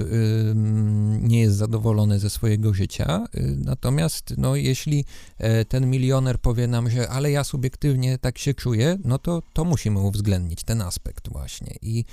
[1.20, 3.26] nie jest zadowolony ze swojego życia.
[3.34, 5.04] E, natomiast no, jeśli
[5.38, 9.64] e, ten milioner powie nam, że ale ja subiektywnie tak się czuję, no to, to
[9.64, 11.74] musimy uwzględnić ten aspekt właśnie.
[11.82, 12.04] I,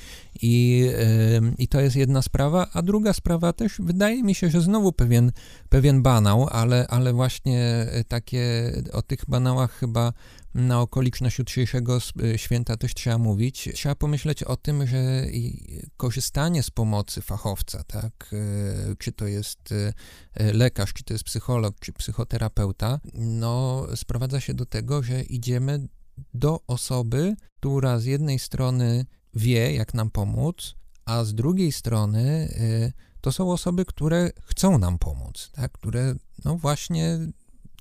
[0.41, 0.85] i,
[1.57, 5.31] I to jest jedna sprawa, a druga sprawa też wydaje mi się, że znowu pewien,
[5.69, 10.13] pewien banał, ale, ale właśnie takie o tych banałach chyba
[10.55, 13.69] na okoliczność jutrzejszego y, święta też trzeba mówić.
[13.73, 15.25] Trzeba pomyśleć o tym, że
[15.97, 19.93] korzystanie z pomocy fachowca, tak, y, czy to jest y,
[20.53, 25.87] lekarz, czy to jest psycholog, czy psychoterapeuta, no, sprowadza się do tego, że idziemy
[26.33, 32.53] do osoby, która z jednej strony wie, jak nam pomóc, a z drugiej strony
[33.21, 36.15] to są osoby, które chcą nam pomóc, tak, które
[36.45, 37.19] no właśnie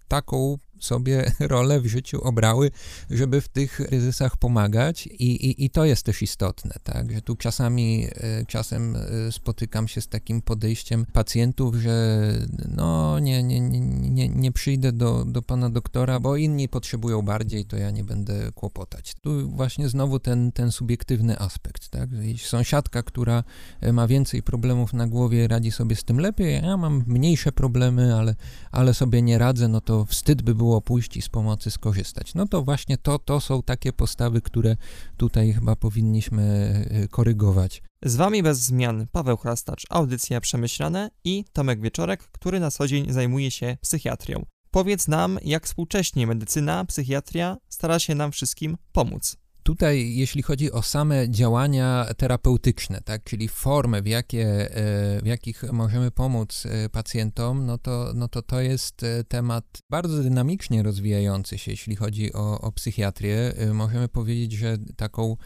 [0.08, 2.70] taką sobie rolę w życiu obrały,
[3.10, 5.06] żeby w tych kryzysach pomagać.
[5.06, 9.88] I, i, i to jest też istotne, tak, że tu czasami, e, czasem e, spotykam
[9.88, 12.22] się z takim podejściem pacjentów, że
[12.68, 17.76] no nie, nie, nie, nie, przyjdę do, do pana doktora, bo inni potrzebują bardziej, to
[17.76, 19.14] ja nie będę kłopotać.
[19.14, 23.44] Tu właśnie znowu ten, ten subiektywny aspekt, tak, sąsiadka, która
[23.80, 28.14] e, ma więcej problemów na głowie, radzi sobie z tym lepiej, ja mam mniejsze problemy,
[28.14, 28.34] ale,
[28.72, 32.34] ale sobie nie radzę, no to wstyd by było było pójść i z pomocy skorzystać.
[32.34, 34.76] No to właśnie to, to są takie postawy, które
[35.16, 36.42] tutaj chyba powinniśmy
[36.90, 37.82] e, korygować.
[38.02, 43.12] Z Wami bez zmian Paweł Chrastacz, audycja Przemyślane i Tomek Wieczorek, który na co dzień
[43.12, 44.46] zajmuje się psychiatrią.
[44.70, 49.36] Powiedz nam, jak współcześnie medycyna, psychiatria stara się nam wszystkim pomóc.
[49.64, 54.46] Tutaj, jeśli chodzi o same działania terapeutyczne, tak, czyli formy, w, jakie,
[54.76, 59.64] e, w jakich możemy pomóc e, pacjentom, no to, no to to jest e, temat
[59.90, 63.54] bardzo dynamicznie rozwijający się, jeśli chodzi o, o psychiatrię.
[63.72, 65.36] Możemy powiedzieć, że taką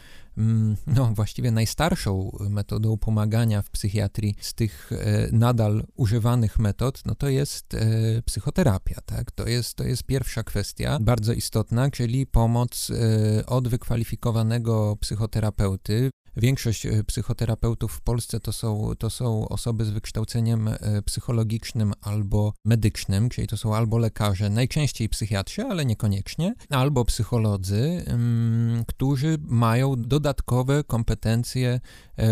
[0.86, 7.28] no, właściwie najstarszą metodą pomagania w psychiatrii z tych e, nadal używanych metod, no to
[7.28, 9.30] jest e, psychoterapia, tak?
[9.30, 16.10] To jest, to jest pierwsza kwestia, bardzo istotna, czyli pomoc e, od wykwalifikowanego psychoterapeuty.
[16.36, 20.70] Większość psychoterapeutów w Polsce to są, to są osoby z wykształceniem
[21.04, 28.84] psychologicznym albo medycznym, czyli to są albo lekarze, najczęściej psychiatrzy, ale niekoniecznie, albo psycholodzy, mm,
[28.84, 31.80] którzy mają dodatkowe kompetencje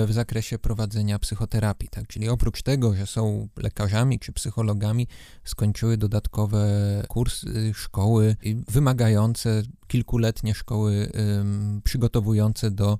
[0.06, 1.88] w zakresie prowadzenia psychoterapii.
[1.88, 2.06] Tak?
[2.06, 5.06] Czyli oprócz tego, że są lekarzami czy psychologami,
[5.44, 6.66] skończyły dodatkowe
[7.08, 8.36] kursy, szkoły
[8.68, 11.12] wymagające kilkuletnie szkoły
[11.84, 12.98] przygotowujące do,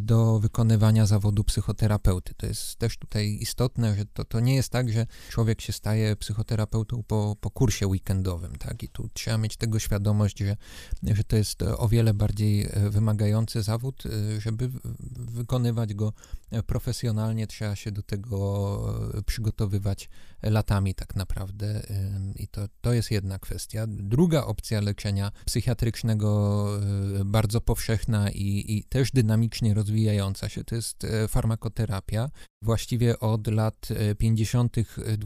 [0.00, 2.34] do wykonywania zawodu psychoterapeuty.
[2.36, 6.16] To jest też tutaj istotne, że to, to nie jest tak, że człowiek się staje
[6.16, 8.82] psychoterapeutą po, po kursie weekendowym, tak?
[8.82, 10.56] I tu trzeba mieć tego świadomość, że,
[11.02, 14.70] że to jest o wiele bardziej e, wymagający zawód, e, żeby
[15.16, 16.12] wykonywać go
[16.66, 20.08] profesjonalnie, trzeba się do tego e, przygotowywać
[20.42, 21.82] latami tak naprawdę
[22.36, 23.86] i to, to jest jedna kwestia.
[23.88, 26.25] Druga opcja leczenia psychiatrycznego
[27.20, 32.30] E, bardzo powszechna i, i też dynamicznie rozwijająca się, to jest e, farmakoterapia.
[32.62, 34.76] Właściwie od lat 50.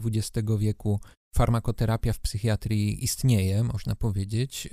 [0.05, 0.99] XX wieku
[1.33, 4.69] farmakoterapia w psychiatrii istnieje, można powiedzieć,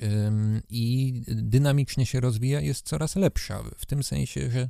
[0.70, 3.62] i dynamicznie się rozwija, jest coraz lepsza.
[3.76, 4.68] W tym sensie, że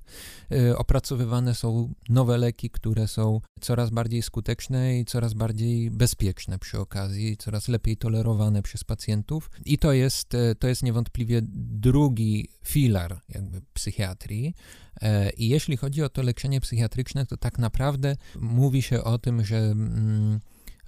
[0.53, 6.79] e, opracowywane są nowe leki, które są coraz bardziej skuteczne i coraz bardziej bezpieczne przy
[6.79, 9.51] okazji, coraz lepiej tolerowane przez pacjentów.
[9.65, 14.55] I to jest, e, to jest niewątpliwie drugi filar jakby psychiatrii.
[15.03, 19.45] E, I jeśli chodzi o to leczenie psychiatryczne, to tak naprawdę mówi się o tym,
[19.45, 19.59] że.
[19.59, 20.41] Mm,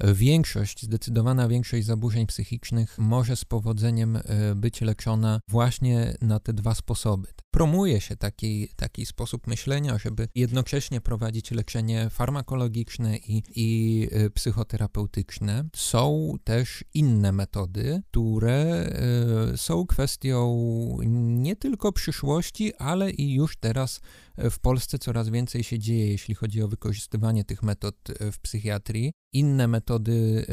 [0.04, 4.22] Większość, zdecydowana większość zaburzeń psychicznych może z powodzeniem e,
[4.54, 7.28] być leczona właśnie na te dwa sposoby.
[7.50, 15.64] Promuje się taki, taki sposób myślenia, żeby jednocześnie prowadzić leczenie farmakologiczne i, i e, psychoterapeutyczne.
[15.76, 18.54] Są też inne metody, które
[19.52, 20.40] e, są kwestią
[21.02, 24.00] nie tylko przyszłości, ale i już teraz
[24.50, 27.96] w Polsce coraz więcej się dzieje, jeśli chodzi o wykorzystywanie tych metod
[28.32, 29.12] w psychiatrii.
[29.32, 30.46] Inne metody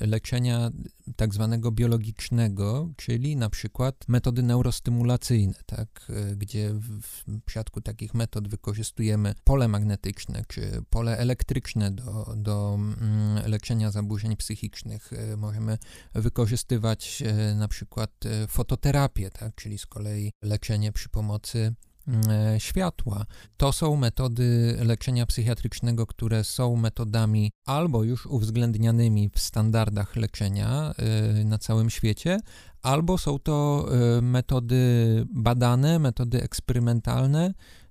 [0.00, 0.70] leczenia
[1.16, 9.34] tak zwanego biologicznego, czyli na przykład metody neurostymulacyjne, tak, gdzie w przypadku takich metod wykorzystujemy
[9.44, 15.12] pole magnetyczne czy pole elektryczne do, do mm, leczenia zaburzeń psychicznych.
[15.12, 15.78] E, możemy
[16.14, 17.22] wykorzystywać
[17.56, 18.10] na przykład
[18.48, 21.74] fototerapię, tak, czyli z kolei leczenie przy pomocy E,
[22.58, 23.24] światła.
[23.56, 31.44] To są metody leczenia psychiatrycznego, które są metodami albo już uwzględnianymi w standardach leczenia e,
[31.44, 32.40] na całym świecie,
[32.82, 33.86] albo są to
[34.18, 34.76] e, metody
[35.30, 37.83] badane, metody eksperymentalne, E,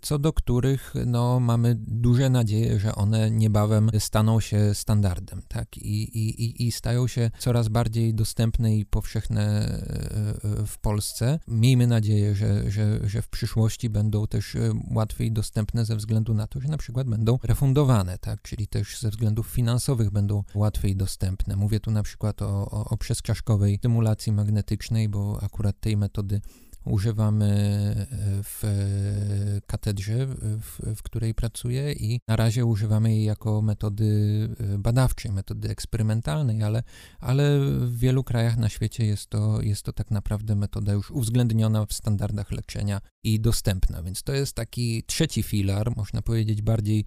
[0.00, 5.78] co do których no, mamy duże nadzieje, że one niebawem staną się standardem tak?
[5.78, 11.38] I, i, i stają się coraz bardziej dostępne i powszechne e, e, w Polsce.
[11.48, 14.56] Miejmy nadzieję, że, że, że w przyszłości będą też
[14.90, 18.42] łatwiej dostępne ze względu na to, że na przykład będą refundowane, tak?
[18.42, 21.56] czyli też ze względów finansowych będą łatwiej dostępne.
[21.56, 22.98] Mówię tu na przykład o, o, o
[23.78, 26.40] stymulacji magnetycznej, bo akurat tej metody
[26.84, 27.46] używamy
[27.96, 28.06] e,
[28.42, 28.62] w
[29.66, 35.68] katedrze, w, w, której pracuję i na razie używamy jej jako metody e, badawczej, metody
[35.68, 36.82] eksperymentalnej, ale,
[37.20, 41.86] ale w wielu krajach na świecie jest to, jest to tak naprawdę metoda już uwzględniona
[41.86, 47.04] w standardach leczenia i dostępna, więc to jest taki trzeci filar, można powiedzieć bardziej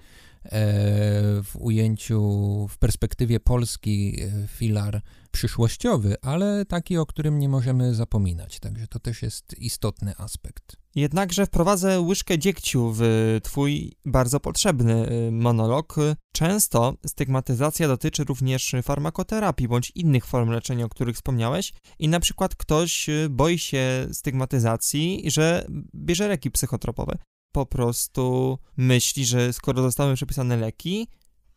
[0.48, 5.02] E, w ujęciu, w perspektywie Polski e, filar
[5.38, 8.60] przyszłościowy, ale taki, o którym nie możemy zapominać.
[8.60, 10.76] Także to też jest istotny aspekt.
[10.96, 13.02] Jednakże wprowadzę łyżkę dziegciu w
[13.44, 15.96] Twój bardzo potrzebny e, monolog.
[16.32, 22.56] Często stygmatyzacja dotyczy również farmakoterapii bądź innych form leczenia, o których wspomniałeś, i na przykład
[22.56, 27.18] ktoś boi się stygmatyzacji, że bierze leki psychotropowe
[27.52, 31.08] po prostu myśli, że skoro zostały przepisane leki,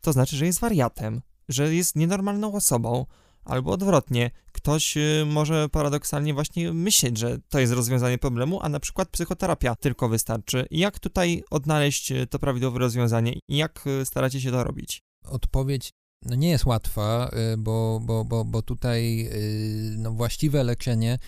[0.01, 3.07] to znaczy, że jest wariatem, że jest nienormalną osobą,
[3.45, 8.81] albo odwrotnie, ktoś y, może paradoksalnie właśnie myśleć, że to jest rozwiązanie problemu, a na
[8.81, 10.67] przykład psychoterapia tylko wystarczy.
[10.71, 15.03] Jak tutaj odnaleźć y, to prawidłowe rozwiązanie i jak y, staracie się to robić?
[15.25, 15.91] Odpowiedź
[16.23, 19.31] no nie jest łatwa, bo, bo, bo, bo tutaj
[19.97, 21.19] no właściwe leczenie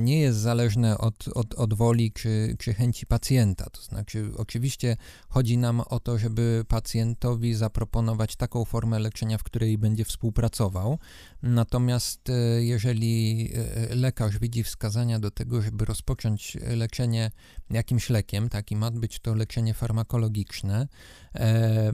[0.00, 3.70] nie jest zależne od, od, od woli czy, czy chęci pacjenta.
[3.70, 4.96] To znaczy, oczywiście
[5.28, 10.98] chodzi nam o to, żeby pacjentowi zaproponować taką formę leczenia, w której będzie współpracował.
[11.42, 13.48] Natomiast y, jeżeli
[13.90, 17.30] y, lekarz widzi wskazania do tego, żeby rozpocząć leczenie
[17.70, 20.88] jakimś lekiem, taki ma być to leczenie farmakologiczne,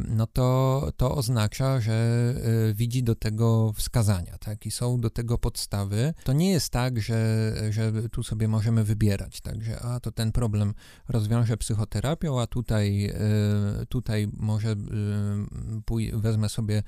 [0.09, 2.35] no to, to oznacza, że
[2.75, 6.15] widzi do tego wskazania, tak, i są do tego podstawy.
[6.25, 7.19] To nie jest tak, że
[7.71, 10.75] że tu sobie możemy wybierać, także a to ten problem
[11.09, 13.13] rozwiążę psychoterapią, a tutaj,
[13.89, 14.77] tutaj może
[15.87, 16.83] pój- wezmę sobie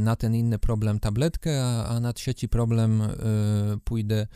[0.00, 3.02] na ten inny problem tabletkę, a, a na trzeci problem
[3.84, 4.26] pójdę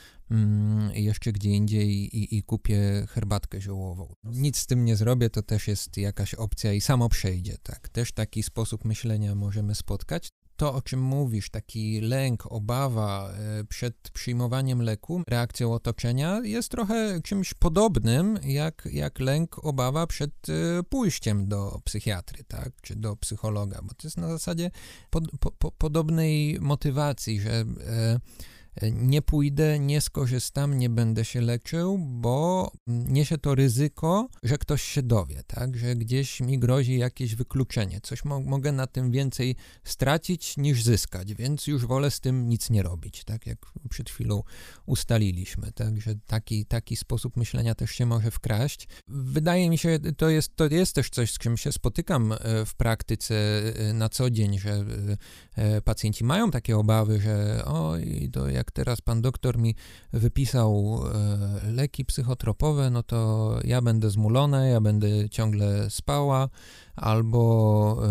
[0.95, 4.15] jeszcze gdzie indziej i, i, kupię herbatkę ziołową.
[4.25, 7.89] Nic z tym nie zrobię, to też jest jakaś opcja i samo przejdzie, tak.
[7.89, 14.11] Też taki sposób myślenia możemy spotkać to, o czym mówisz, taki lęk, obawa e, przed
[14.13, 21.49] przyjmowaniem leku, reakcją otoczenia, jest trochę czymś podobnym jak, jak lęk, obawa przed e, pójściem
[21.49, 24.71] do psychiatry, tak, czy do psychologa, bo to jest na zasadzie
[25.11, 28.21] pod, po, po, podobnej motywacji, że e,
[28.93, 35.03] nie pójdę, nie skorzystam, nie będę się leczył, bo niesie to ryzyko, że ktoś się
[35.03, 40.57] dowie, tak, że gdzieś mi grozi jakieś wykluczenie, coś mo mogę na tym więcej stracić
[40.57, 43.47] niż zyskać, więc już wolę z tym nic nie robić, tak?
[43.47, 43.59] Jak
[43.91, 44.43] przed chwilą
[44.87, 48.89] ustaliliśmy, tak, że taki, taki sposób myślenia też się może wkraść.
[49.09, 52.75] Wydaje mi się, to jest, to jest też coś, z czym się spotykam e, w
[52.75, 54.85] praktyce e, na co dzień, że
[55.57, 59.75] e, pacjenci mają takie obawy, że oj, to jak jak teraz pan doktor mi
[60.13, 61.01] wypisał
[61.65, 66.49] e, leki psychotropowe, no to ja będę zmulona, ja będę ciągle spała,
[66.97, 68.03] albo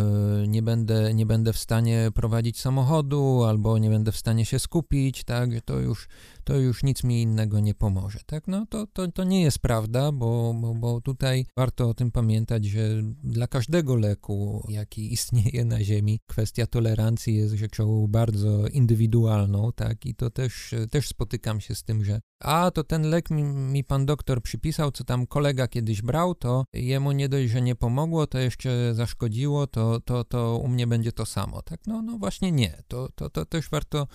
[0.44, 4.60] e, nie będę, nie będę w stanie prowadzić samochodu, albo nie będę w stanie się
[4.60, 6.08] skupić, tak, to już,
[6.44, 10.12] to już nic mi innego nie pomoże, tak, no to, to, to nie jest prawda,
[10.12, 15.84] bo, bo, bo tutaj warto o tym pamiętać, że dla każdego leku, jaki istnieje na
[15.84, 21.84] ziemi, kwestia tolerancji jest rzeczą bardzo indywidualną, tak, i to też, też spotykam się z
[21.84, 26.02] tym, że a to ten lek mi, mi, pan doktor przypisał, co tam kolega kiedyś
[26.02, 30.68] brał, to jemu nie dość, że nie pomogło, to jeszcze zaszkodziło, to, to, to u
[30.68, 31.62] mnie będzie to samo.
[31.62, 32.78] Tak, no, no właśnie nie.
[32.88, 34.08] To, to, to też warto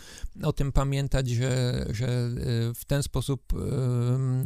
[0.42, 3.52] o tym pamiętać, że, że y, w ten sposób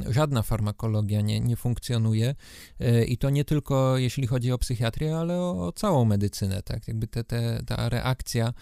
[0.08, 2.34] żadna farmakologia nie, nie funkcjonuje
[2.80, 6.62] y, i to nie tylko jeśli chodzi o psychiatrię, ale o, o całą medycynę.
[6.62, 8.52] Tak, jakby te, te, ta reakcja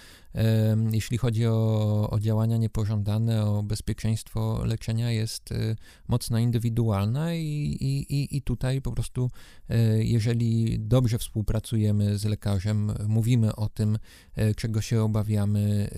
[0.92, 5.76] jeśli chodzi o, o działania niepożądane, o bezpieczeństwo leczenia, jest y,
[6.08, 9.30] mocno indywidualna i, i, i tutaj po prostu,
[9.70, 13.98] y, jeżeli dobrze współpracujemy z lekarzem, mówimy o tym,
[14.38, 15.90] y, czego się obawiamy,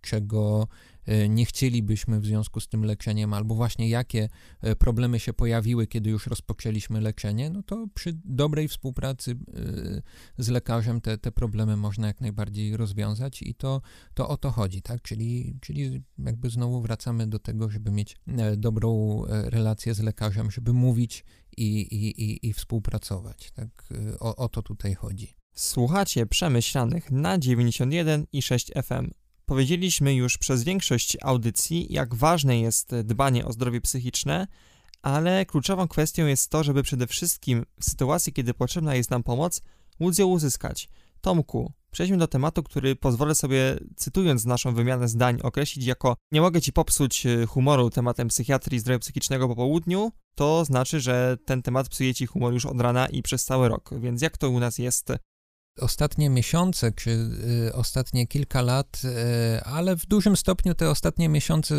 [0.00, 0.68] czego
[0.99, 4.28] E, nie chcielibyśmy w związku z tym leczeniem, albo właśnie jakie
[4.60, 10.02] e, problemy się pojawiły, kiedy już rozpoczęliśmy leczenie, no to przy dobrej współpracy e,
[10.38, 13.82] z lekarzem te, te problemy można jak najbardziej rozwiązać i to,
[14.14, 15.02] to o to chodzi, tak?
[15.02, 18.16] Czyli, czyli jakby znowu wracamy do tego, żeby mieć
[18.56, 21.24] dobrą relację z lekarzem, żeby mówić
[21.56, 23.88] i, i, i, i współpracować, tak?
[24.20, 25.34] O, o to tutaj chodzi.
[25.54, 29.19] Słuchacie przemyślanych na 91 i 6 FM.
[29.50, 34.46] Powiedzieliśmy już przez większość audycji, jak ważne jest dbanie o zdrowie psychiczne,
[35.02, 39.62] ale kluczową kwestią jest to, żeby przede wszystkim w sytuacji, kiedy potrzebna jest nam pomoc,
[40.00, 40.88] móc ją uzyskać.
[41.20, 46.60] Tomku, przejdźmy do tematu, który pozwolę sobie, cytując naszą wymianę zdań, określić jako nie mogę
[46.60, 51.62] ci popsuć e, humoru tematem psychiatrii i zdrowia psychicznego po południu, to znaczy, że ten
[51.62, 53.90] temat psuje ci humor już od rana i przez cały rok.
[54.00, 55.12] Więc jak to u nas jest
[55.80, 57.10] ostatnie miesiące, czy
[57.68, 61.74] y, ostatnie kilka lat, y, ale w dużym stopniu te ostatnie miesiące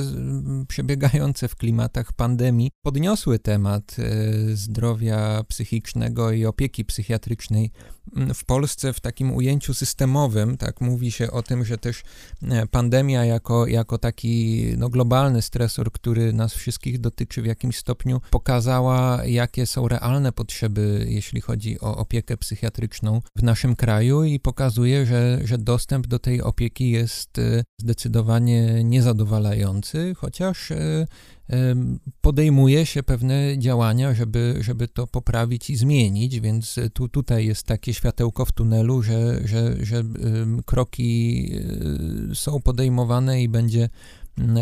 [0.67, 7.71] przebiegające w klimatach pandemii podniosły temat y, zdrowia psychicznego i opieki psychiatrycznej
[8.33, 10.57] w Polsce w takim ujęciu systemowym.
[10.57, 12.03] Tak mówi się o tym, że też
[12.43, 18.21] e, pandemia jako, jako taki no, globalny stresor, który nas wszystkich dotyczy w jakimś stopniu,
[18.29, 25.05] pokazała, jakie są realne potrzeby, jeśli chodzi o opiekę psychiatryczną w naszym kraju i pokazuje,
[25.05, 31.05] że, że dostęp do tej opieki jest e, zdecydowanie niezadowalający, chociaż e,
[32.21, 37.93] podejmuje się pewne działania, żeby, żeby to poprawić i zmienić, więc tu, tutaj jest takie
[37.93, 40.03] światełko w tunelu, że, że, że
[40.65, 41.49] kroki
[42.31, 43.89] e, są podejmowane i będzie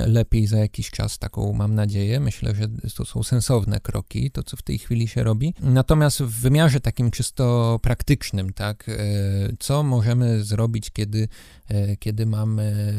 [0.07, 2.19] lepiej za jakiś czas, taką mam nadzieję.
[2.19, 5.53] Myślę, że to są sensowne kroki, to co w tej chwili się robi.
[5.61, 8.95] Natomiast w wymiarze takim czysto praktycznym, tak, e,
[9.59, 11.27] co możemy zrobić, kiedy,
[11.67, 12.93] e, kiedy mamy,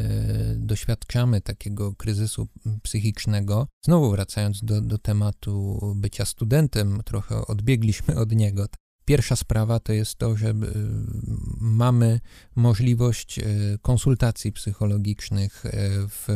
[0.56, 2.48] doświadczamy takiego kryzysu
[2.82, 3.66] psychicznego.
[3.84, 8.66] Znowu wracając do, do tematu bycia studentem, trochę odbiegliśmy od niego.
[9.10, 10.54] Pierwsza sprawa to jest to, że y,
[11.60, 12.20] mamy
[12.56, 15.70] możliwość y, konsultacji psychologicznych y,
[16.08, 16.28] w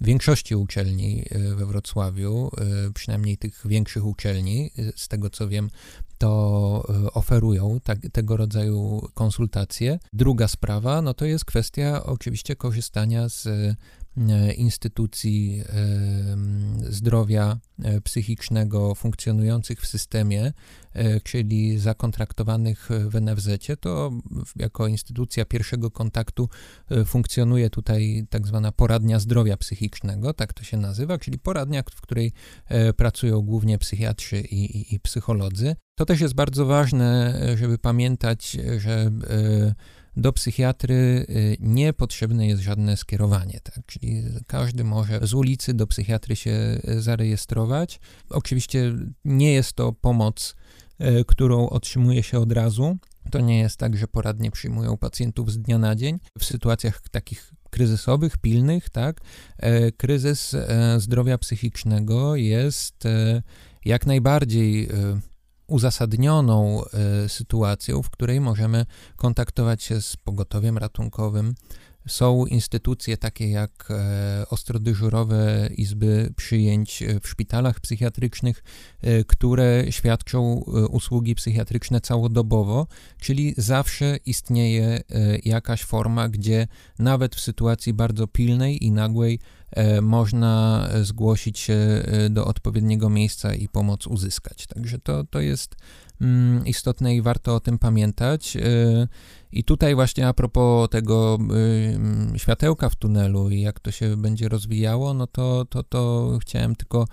[0.00, 1.24] większości uczelni
[1.56, 2.50] we Wrocławiu,
[2.94, 5.70] przynajmniej tych większych uczelni, z tego co wiem,
[6.18, 6.82] to
[7.14, 9.98] oferują tak, tego rodzaju konsultacje.
[10.12, 13.48] Druga sprawa, no to jest kwestia oczywiście korzystania z
[14.56, 15.62] instytucji
[16.88, 17.58] zdrowia
[18.04, 20.52] psychicznego funkcjonujących w systemie,
[21.22, 23.48] czyli zakontraktowanych w NFZ,
[23.80, 24.10] to
[24.56, 26.48] jako instytucja pierwszego kontaktu
[27.06, 32.32] funkcjonuje tutaj tak zwana poradnia zdrowia psychicznego, tak to się nazywa, czyli poradnia, w której
[32.96, 35.76] pracują głównie psychiatrzy i, i, i psycholodzy.
[35.94, 39.10] To też jest bardzo ważne, żeby pamiętać, że
[40.16, 43.86] do psychiatry y, nie potrzebne jest żadne skierowanie, tak?
[43.86, 48.00] czyli każdy może z ulicy do psychiatry się y, zarejestrować.
[48.30, 48.92] Oczywiście
[49.24, 50.54] nie jest to pomoc,
[51.00, 52.96] y, którą otrzymuje się od razu.
[53.30, 56.18] To nie jest tak, że poradnie przyjmują pacjentów z dnia na dzień.
[56.38, 59.20] W sytuacjach takich kryzysowych, pilnych, tak,
[59.96, 60.56] kryzys
[60.98, 63.04] zdrowia psychicznego jest
[63.84, 64.88] jak najbardziej
[65.66, 68.86] uzasadnioną e, sytuacją, w której możemy
[69.16, 71.54] kontaktować się z pogotowiem ratunkowym.
[72.08, 78.64] Są instytucje takie jak e, ostrodyżurowe izby przyjęć w szpitalach psychiatrycznych,
[79.02, 80.54] e, które świadczą
[80.90, 82.86] usługi psychiatryczne całodobowo,
[83.20, 85.00] czyli zawsze istnieje
[85.44, 89.61] jakaś forma, gdzie nawet w sytuacji bardzo pilnej i nagłej E,
[90.02, 94.66] można zgłosić się e, do odpowiedniego miejsca i pomoc uzyskać.
[94.66, 95.76] Także to, to jest
[96.20, 98.56] mm, istotne i warto o tym pamiętać.
[98.56, 98.60] E,
[99.52, 101.38] I tutaj właśnie a propos tego
[102.36, 107.06] światełka w tunelu i jak to się będzie rozwijało, no to, to, to chciałem tylko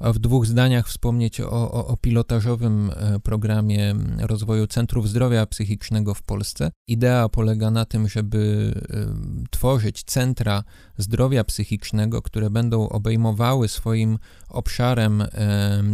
[0.00, 6.22] w dwóch zdaniach wspomnieć o, o, o, pilotażowym e, programie rozwoju centrów zdrowia psychicznego w
[6.22, 6.70] Polsce.
[6.88, 10.64] Idea polega na tym, żeby e, tworzyć centra
[10.98, 14.18] zdrowia psychicznego, które będą obejmowały swoim
[14.48, 15.28] obszarem e,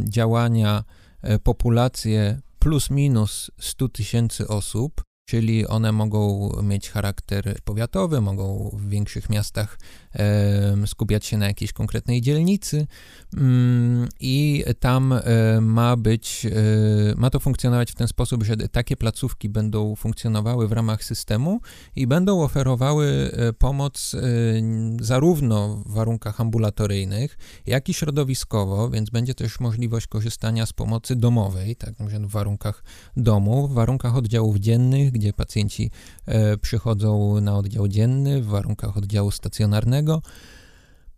[0.09, 0.85] działania
[1.43, 9.31] populację plus minus 100 tysięcy osób, czyli one mogą mieć charakter powiatowy, mogą w większych
[9.31, 9.79] miastach
[10.87, 12.87] skupiać się na jakiejś konkretnej dzielnicy
[13.37, 15.15] mm, i tam
[15.61, 16.47] ma być,
[17.17, 21.61] ma to funkcjonować w ten sposób, że takie placówki będą funkcjonowały w ramach systemu
[21.97, 24.21] i będą oferowały e, pomoc e,
[25.01, 31.77] zarówno w warunkach ambulatoryjnych, jak i środowiskowo, więc będzie też możliwość korzystania z pomocy domowej,
[31.77, 32.85] tak w warunkach
[33.17, 35.91] domu, w warunkach oddziałów dziennych, gdzie pacjenci
[36.27, 40.02] e, przychodzą na oddział dzienny, w warunkach oddziału stacjonarnego,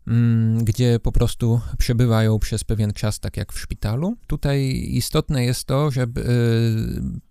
[0.07, 4.17] Mm, gdzie po prostu przebywają przez pewien czas, tak jak w szpitalu.
[4.27, 6.07] Tutaj istotne jest to, że y,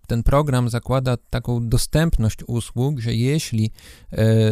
[0.06, 3.70] ten program zakłada taką dostępność usług, że jeśli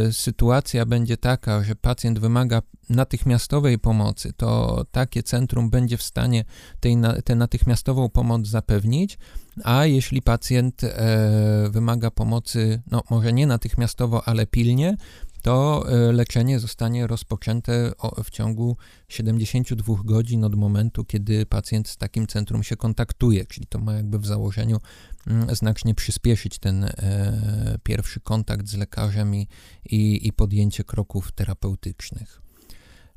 [0.09, 6.45] y, sytuacja będzie taka, że pacjent wymaga natychmiastowej pomocy, to takie centrum będzie w stanie
[6.81, 9.19] tej, tę natychmiastową pomoc zapewnić,
[9.65, 14.97] a jeśli pacjent e, wymaga pomocy, no może nie natychmiastowo, ale pilnie,
[15.43, 17.93] to e, leczenie zostanie rozpoczęte
[18.25, 18.77] w ciągu
[19.09, 24.19] 72 godzin od momentu, kiedy pacjent z takim centrum się kontaktuje, czyli to ma jakby
[24.19, 24.81] w założeniu
[25.27, 29.49] mm, znacznie przyspieszyć ten e, pierwszy kontakt z lekarzem i,
[29.85, 32.43] i, i podjęcie kroków terapeutycznych.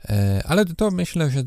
[0.10, 1.44] E, ale to myślę, że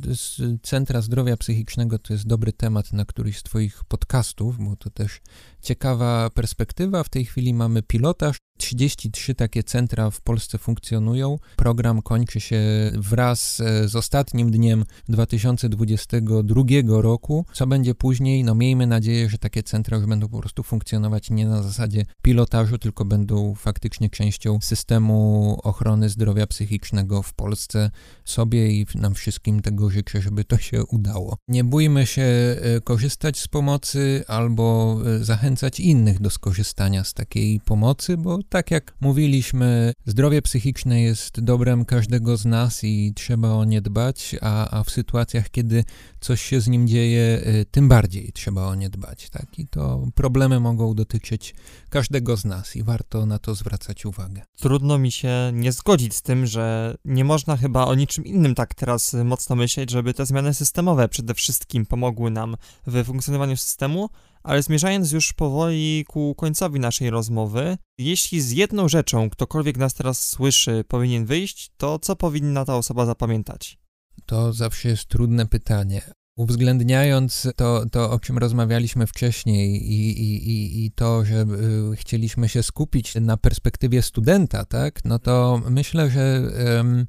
[0.62, 5.20] Centra Zdrowia Psychicznego to jest dobry temat na któryś z Twoich podcastów, bo to też
[5.69, 7.05] ciekawa perspektywa.
[7.05, 11.39] W tej chwili mamy pilotaż 33 takie centra w Polsce funkcjonują.
[11.57, 12.61] Program kończy się
[12.95, 17.47] wraz e, z ostatnim dniem 2022 roku.
[17.53, 18.45] Co będzie później?
[18.45, 22.79] No miejmy nadzieję, że takie centra już będą po prostu funkcjonować nie na zasadzie pilotażu,
[22.79, 27.91] tylko będą faktycznie częścią systemu ochrony zdrowia psychicznego w Polsce.
[28.25, 31.37] Sobie i nam wszystkim tego życzę, żeby to się udało.
[31.49, 35.25] Nie bójmy się e, korzystać z pomocy albo e,
[35.59, 41.85] zachęcać innych do skorzystania z takiej pomocy, bo tak jak mówiliśmy, zdrowie psychiczne jest dobrem
[41.85, 45.85] każdego z nas i trzeba o nie dbać, a, a w sytuacjach, kiedy
[46.21, 49.31] coś się z nim dzieje, y, tym bardziej trzeba o nie dbać.
[49.31, 49.59] Tak?
[49.59, 51.55] I to problemy mogą dotyczyć
[51.91, 54.43] każdego z nas i warto na to zwracać uwagę.
[54.57, 58.75] Trudno mi się nie zgodzić z tym, że nie można chyba o niczym innym tak
[58.75, 62.57] teraz mocno myśleć, żeby te zmiany systemowe przede wszystkim pomogły nam
[62.87, 64.09] w funkcjonowaniu systemu,
[64.43, 70.26] ale zmierzając już powoli ku końcowi naszej rozmowy, jeśli z jedną rzeczą ktokolwiek nas teraz
[70.26, 73.78] słyszy powinien wyjść, to co powinna ta osoba zapamiętać?
[74.26, 76.03] To zawsze jest trudne pytanie.
[76.36, 81.47] Uwzględniając to, to o czym rozmawialiśmy wcześniej i, i, i to, że
[81.93, 86.43] y, chcieliśmy się skupić na perspektywie studenta, tak, no to myślę, że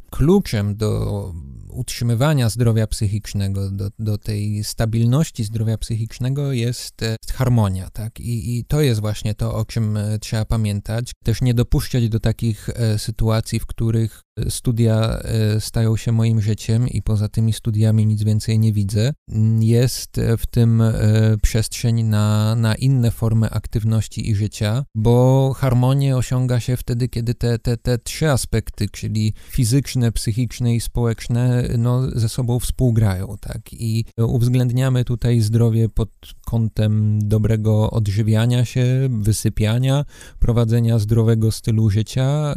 [0.09, 1.33] kluczem do
[1.79, 8.19] utrzymywania zdrowia psychicznego, do, do tej stabilności zdrowia psychicznego jest, jest harmonia, tak?
[8.19, 11.11] I, I to jest właśnie to, o czym e, trzeba pamiętać.
[11.23, 16.87] Też nie dopuszczać do takich e, sytuacji, w których studia e, stają się moim życiem
[16.87, 19.13] i poza tymi studiami nic więcej nie widzę,
[19.59, 20.93] jest w tym e,
[21.41, 27.59] przestrzeń na, na inne formy aktywności i życia, bo harmonię osiąga się wtedy, kiedy te,
[27.59, 33.73] te, te trzy aspekty, czyli fizyczne, psychiczne i społeczne, no, ze sobą współgrają, tak?
[33.73, 36.09] I uwzględniamy tutaj zdrowie pod
[36.45, 40.05] kątem dobrego odżywiania się, wysypiania,
[40.39, 42.55] prowadzenia zdrowego stylu życia,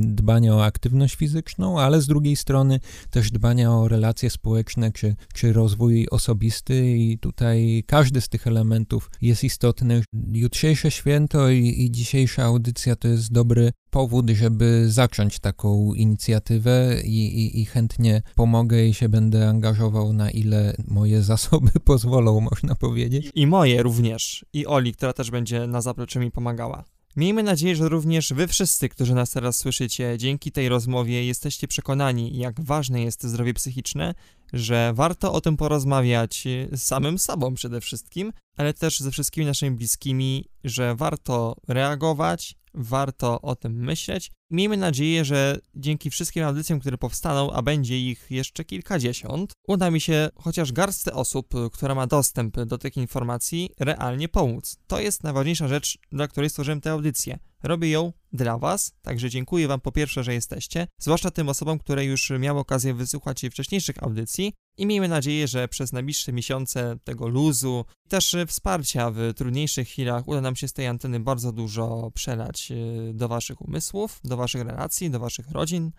[0.00, 2.80] dbania o aktywność fizyczną, ale z drugiej strony
[3.10, 9.10] też dbania o relacje społeczne czy, czy rozwój osobisty i tutaj każdy z tych elementów
[9.22, 10.02] jest istotny.
[10.32, 17.44] Jutrzejsze święto i, i dzisiejsza audycja to jest dobry powód, żeby zacząć taką inicjatywę i,
[17.44, 23.30] i, i, chętnie pomogę i się będę angażował na ile moje zasoby pozwolą, można powiedzieć.
[23.34, 24.44] I moje również.
[24.52, 26.84] I Oli, która też będzie na zapleczu mi pomagała.
[27.16, 32.38] Miejmy nadzieję, że również wy wszyscy, którzy nas teraz słyszycie, dzięki tej rozmowie jesteście przekonani,
[32.38, 34.14] jak ważne jest zdrowie psychiczne,
[34.52, 39.76] że warto o tym porozmawiać z samym sobą przede wszystkim, ale też ze wszystkimi naszymi
[39.76, 44.30] bliskimi, że warto reagować, warto o tym myśleć.
[44.50, 50.00] Miejmy nadzieję, że dzięki wszystkim audycjom, które powstaną, a będzie ich jeszcze kilkadziesiąt, uda mi
[50.00, 54.76] się chociaż garstce osób, która ma dostęp do tych informacji, realnie pomóc.
[54.86, 57.38] To jest najważniejsza rzecz, dla której stworzyłem tę audycję.
[57.62, 62.04] Robię ją dla Was, także dziękuję Wam po pierwsze, że jesteście, zwłaszcza tym osobom, które
[62.04, 67.84] już miały okazję wysłuchać wcześniejszych audycji i miejmy nadzieję, że przez najbliższe miesiące tego luzu
[68.06, 72.70] i też wsparcia w trudniejszych chwilach uda nam się z tej anteny bardzo dużo przelać
[72.70, 75.90] y, do Waszych umysłów, do Waszych relacji, do Waszych rodzin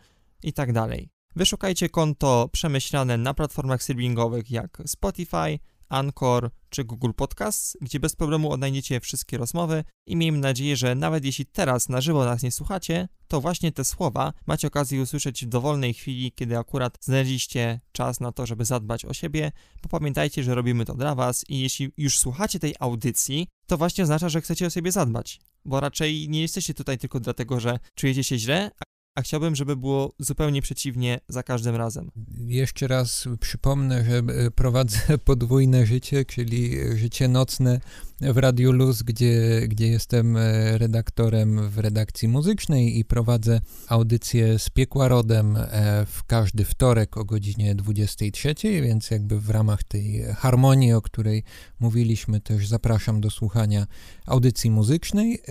[0.43, 1.09] i tak dalej.
[1.35, 5.59] Wyszukajcie konto przemyślane na platformach streamingowych jak Spotify,
[5.89, 11.25] Anchor czy Google Podcasts, gdzie bez problemu odnajdziecie wszystkie rozmowy i miejmy nadzieję, że nawet
[11.25, 15.49] jeśli teraz na żywo nas nie słuchacie, to właśnie te słowa macie okazję usłyszeć w
[15.49, 19.51] dowolnej chwili, kiedy akurat znaleźliście czas na to, żeby zadbać o siebie,
[19.83, 24.03] bo pamiętajcie, że robimy to dla was i jeśli już słuchacie tej audycji, to właśnie
[24.03, 28.23] oznacza, że chcecie o siebie zadbać, bo raczej nie jesteście tutaj tylko dlatego, że czujecie
[28.23, 28.71] się źle,
[29.15, 32.11] a chciałbym, żeby było zupełnie przeciwnie za każdym razem.
[32.37, 37.79] Jeszcze raz przypomnę, że e, prowadzę podwójne życie, czyli życie nocne
[38.21, 44.69] w Radiu Luz, gdzie, gdzie jestem e, redaktorem w redakcji muzycznej i prowadzę audycję z
[44.69, 50.93] Piekła Rodem e, w każdy wtorek o godzinie 23, więc jakby w ramach tej harmonii,
[50.93, 51.43] o której
[51.79, 53.87] mówiliśmy, też zapraszam do słuchania
[54.25, 55.41] audycji muzycznej,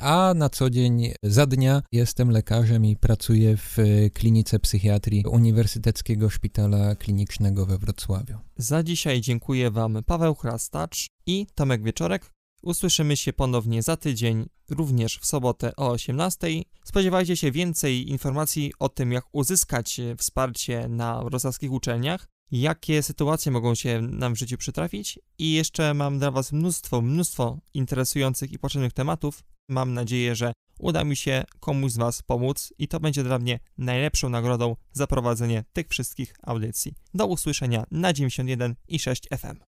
[0.00, 3.76] a na co dzień za dnia jestem lekarzem i pracuję w
[4.14, 8.38] klinice psychiatrii Uniwersyteckiego Szpitala Klinicznego we Wrocławiu.
[8.56, 12.30] Za dzisiaj dziękuję Wam Paweł Chrastacz i Tomek Wieczorek.
[12.62, 16.48] Usłyszymy się ponownie za tydzień, również w sobotę o 18.
[16.84, 23.74] Spodziewajcie się więcej informacji o tym, jak uzyskać wsparcie na wrocławskich uczelniach, jakie sytuacje mogą
[23.74, 28.92] się nam w życiu przytrafić i jeszcze mam dla Was mnóstwo, mnóstwo interesujących i potrzebnych
[28.92, 29.44] tematów.
[29.68, 33.60] Mam nadzieję, że uda mi się komuś z Was pomóc i to będzie dla mnie
[33.78, 36.94] najlepszą nagrodą za prowadzenie tych wszystkich audycji.
[37.14, 39.64] Do usłyszenia na 91 i 6 FM.